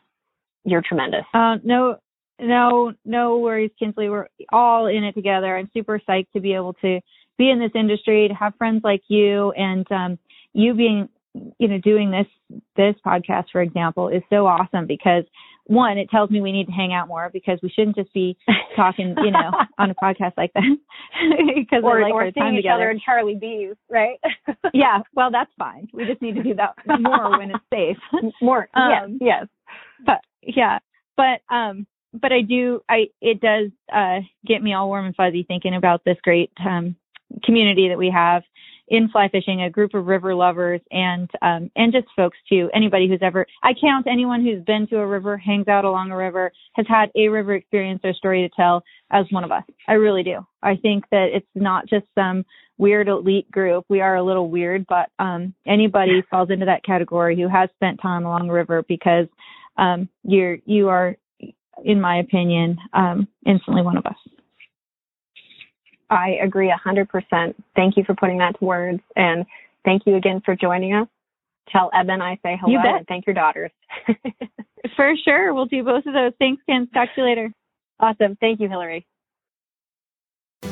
You're 0.66 0.84
tremendous. 0.88 1.24
Uh, 1.34 1.56
no, 1.64 1.97
no, 2.39 2.93
no 3.06 3.39
worries, 3.39 3.72
Kinsley. 3.80 4.10
We're 4.10 4.28
all 4.52 4.88
in 4.88 5.04
it 5.04 5.14
together. 5.14 5.56
I'm 5.56 5.72
super 5.74 6.00
psyched 6.08 6.32
to 6.34 6.41
be 6.41 6.54
able 6.54 6.74
to 6.74 7.00
be 7.38 7.50
in 7.50 7.60
this 7.60 7.72
industry, 7.74 8.28
to 8.28 8.34
have 8.34 8.54
friends 8.58 8.82
like 8.84 9.02
you, 9.08 9.52
and 9.54 9.89
um, 9.91 10.20
you 10.54 10.74
being, 10.74 11.10
you 11.34 11.68
know, 11.68 11.80
doing 11.80 12.12
this 12.12 12.28
this 12.76 12.95
podcast, 13.06 13.45
for 13.52 13.62
example, 13.62 14.10
is 14.10 14.24
so 14.30 14.47
awesome 14.47 14.88
because 14.88 15.24
one, 15.70 16.00
it 16.00 16.10
tells 16.10 16.32
me 16.32 16.41
we 16.41 16.52
need 16.52 16.66
to 16.66 16.72
hang 16.72 16.93
out 16.93 17.08
more 17.08 17.30
because 17.32 17.60
we 17.62 17.70
shouldn't 17.70 17.95
just 17.95 18.12
be 18.12 18.36
talking, 18.76 19.14
you 19.24 19.32
know, 19.32 19.52
on 19.78 19.91
a 19.91 19.95
podcast 19.95 20.34
like 20.36 20.52
that 20.54 20.64
because 21.56 21.84
or, 21.84 22.02
like 22.02 22.12
or 22.12 22.24
our 22.24 22.32
seeing 22.34 22.43
time 22.43 22.54
each 22.56 22.60
together. 22.60 22.76
other 22.76 22.89
in 22.89 23.00
Charlie 23.00 23.38
B's, 23.39 23.76
right? 23.89 24.20
yeah, 24.74 25.00
well, 25.14 25.30
that's 25.32 25.52
fine. 25.60 25.88
We 25.93 26.06
just 26.06 26.22
need 26.22 26.36
to 26.36 26.43
do 26.43 26.56
that 26.56 26.74
more 27.00 27.38
when 27.38 27.52
it's 27.52 27.64
safe. 27.72 27.97
More, 28.41 28.68
um, 28.74 29.20
yes, 29.22 29.39
yes. 29.39 29.76
But 30.06 30.22
yeah, 30.41 30.80
but 31.16 31.41
um, 31.54 31.86
but 32.14 32.32
I 32.32 32.41
do. 32.41 32.82
I 32.89 33.10
it 33.22 33.39
does 33.39 33.70
uh, 33.93 34.22
get 34.45 34.64
me 34.64 34.74
all 34.74 34.88
warm 34.88 35.06
and 35.06 35.16
fuzzy 35.16 35.43
thinking 35.43 35.76
about 35.76 36.02
this 36.04 36.18
great 36.24 36.52
um, 36.66 36.95
community 37.43 37.89
that 37.89 37.97
we 37.97 38.10
have 38.10 38.41
in 38.90 39.10
fly 39.10 39.30
fishing, 39.30 39.62
a 39.62 39.70
group 39.70 39.94
of 39.94 40.06
river 40.06 40.36
lovers 40.36 40.82
and 40.92 41.30
um, 41.42 41.70
and 41.76 41.94
just 41.94 42.08
folks 42.16 42.38
too. 42.48 42.70
Anybody 42.74 43.08
who's 43.08 43.20
ever 43.22 43.46
I 43.64 43.74
count 43.80 44.08
anyone 44.08 44.44
who's 44.44 44.64
been 44.64 44.88
to 44.88 44.98
a 44.98 45.08
river, 45.08 45.38
hangs 45.38 45.68
out 45.68 45.86
along 45.86 46.12
a 46.12 46.18
river, 46.18 46.52
has 46.74 46.86
had 46.88 47.12
a 47.16 47.28
river 47.30 47.54
experience 47.56 48.02
or 48.04 48.14
story 48.14 48.48
to 48.48 48.56
tell 48.56 48.84
as 49.12 49.26
one 49.32 49.44
of 49.44 49.52
us. 49.52 49.64
I 49.88 49.94
really 49.94 50.24
do. 50.24 50.46
I 50.62 50.76
think 50.76 51.06
that 51.12 51.30
it's 51.34 51.48
not 51.56 51.88
just 51.88 52.06
some 52.16 52.46
weird 52.78 53.08
elite 53.08 53.50
group. 53.52 53.86
We 53.90 54.02
are 54.02 54.16
a 54.16 54.24
little 54.24 54.50
weird, 54.50 54.86
but 54.88 55.10
um, 55.20 55.54
anybody 55.68 56.24
falls 56.30 56.50
into 56.50 56.66
that 56.66 56.84
category 56.84 57.36
who 57.36 57.48
has 57.48 57.70
spent 57.76 58.02
time 58.02 58.26
along 58.26 58.50
a 58.50 58.54
river 58.54 58.84
because 58.88 59.28
um, 59.78 60.10
you're 60.24 60.58
you 60.66 60.90
are 60.90 61.16
in 61.84 62.02
my 62.02 62.18
opinion, 62.18 62.78
um, 62.94 63.28
instantly 63.46 63.82
one 63.82 63.98
of 63.98 64.06
us. 64.06 64.18
I 66.10 66.38
agree 66.41 66.72
100%. 66.72 67.53
Thank 67.76 67.97
you 67.97 68.03
for 68.03 68.16
putting 68.16 68.39
that 68.39 68.57
to 68.60 68.66
words. 68.66 69.01
And 69.16 69.45
thank 69.86 70.03
you 70.05 70.16
again 70.16 70.41
for 70.43 70.55
joining 70.55 70.93
us. 70.93 71.07
Tell 71.72 71.91
Eben 71.93 72.22
I 72.22 72.39
say 72.43 72.57
hello 72.60 72.80
and 72.84 73.05
thank 73.07 73.28
your 73.28 73.36
daughters. 73.36 73.72
for 74.95 75.14
sure. 75.24 75.53
We'll 75.53 75.66
do 75.66 75.84
both 75.84 76.05
of 76.05 76.14
those. 76.14 76.34
Thanks, 76.39 76.64
Ken. 76.68 76.88
Talk 76.93 77.10
to 77.16 77.22
you 77.22 77.28
later. 77.28 77.53
Awesome. 77.99 78.38
Thank 78.39 78.60
you, 78.60 78.70
Hillary. 78.70 79.05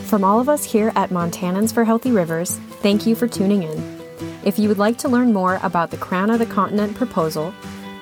From 0.05 0.23
all 0.23 0.39
of 0.39 0.49
us 0.49 0.63
here 0.63 0.91
at 0.95 1.09
Montanans 1.09 1.73
for 1.73 1.83
Healthy 1.83 2.11
Rivers, 2.11 2.57
thank 2.81 3.05
you 3.05 3.13
for 3.15 3.27
tuning 3.27 3.63
in. 3.63 4.01
If 4.43 4.57
you 4.57 4.69
would 4.69 4.77
like 4.77 4.97
to 4.99 5.09
learn 5.09 5.33
more 5.33 5.59
about 5.61 5.91
the 5.91 5.97
Crown 5.97 6.29
of 6.29 6.39
the 6.39 6.45
Continent 6.45 6.95
proposal, 6.95 7.53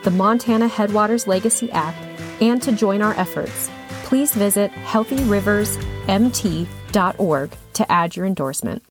the 0.03 0.11
Montana 0.11 0.67
Headwaters 0.67 1.27
Legacy 1.27 1.71
Act, 1.71 1.97
and 2.41 2.61
to 2.61 2.71
join 2.71 3.01
our 3.01 3.13
efforts, 3.15 3.71
please 4.03 4.33
visit 4.33 4.71
healthyriversmt.org 6.95 7.51
to 7.73 7.91
add 7.91 8.15
your 8.15 8.25
endorsement. 8.25 8.83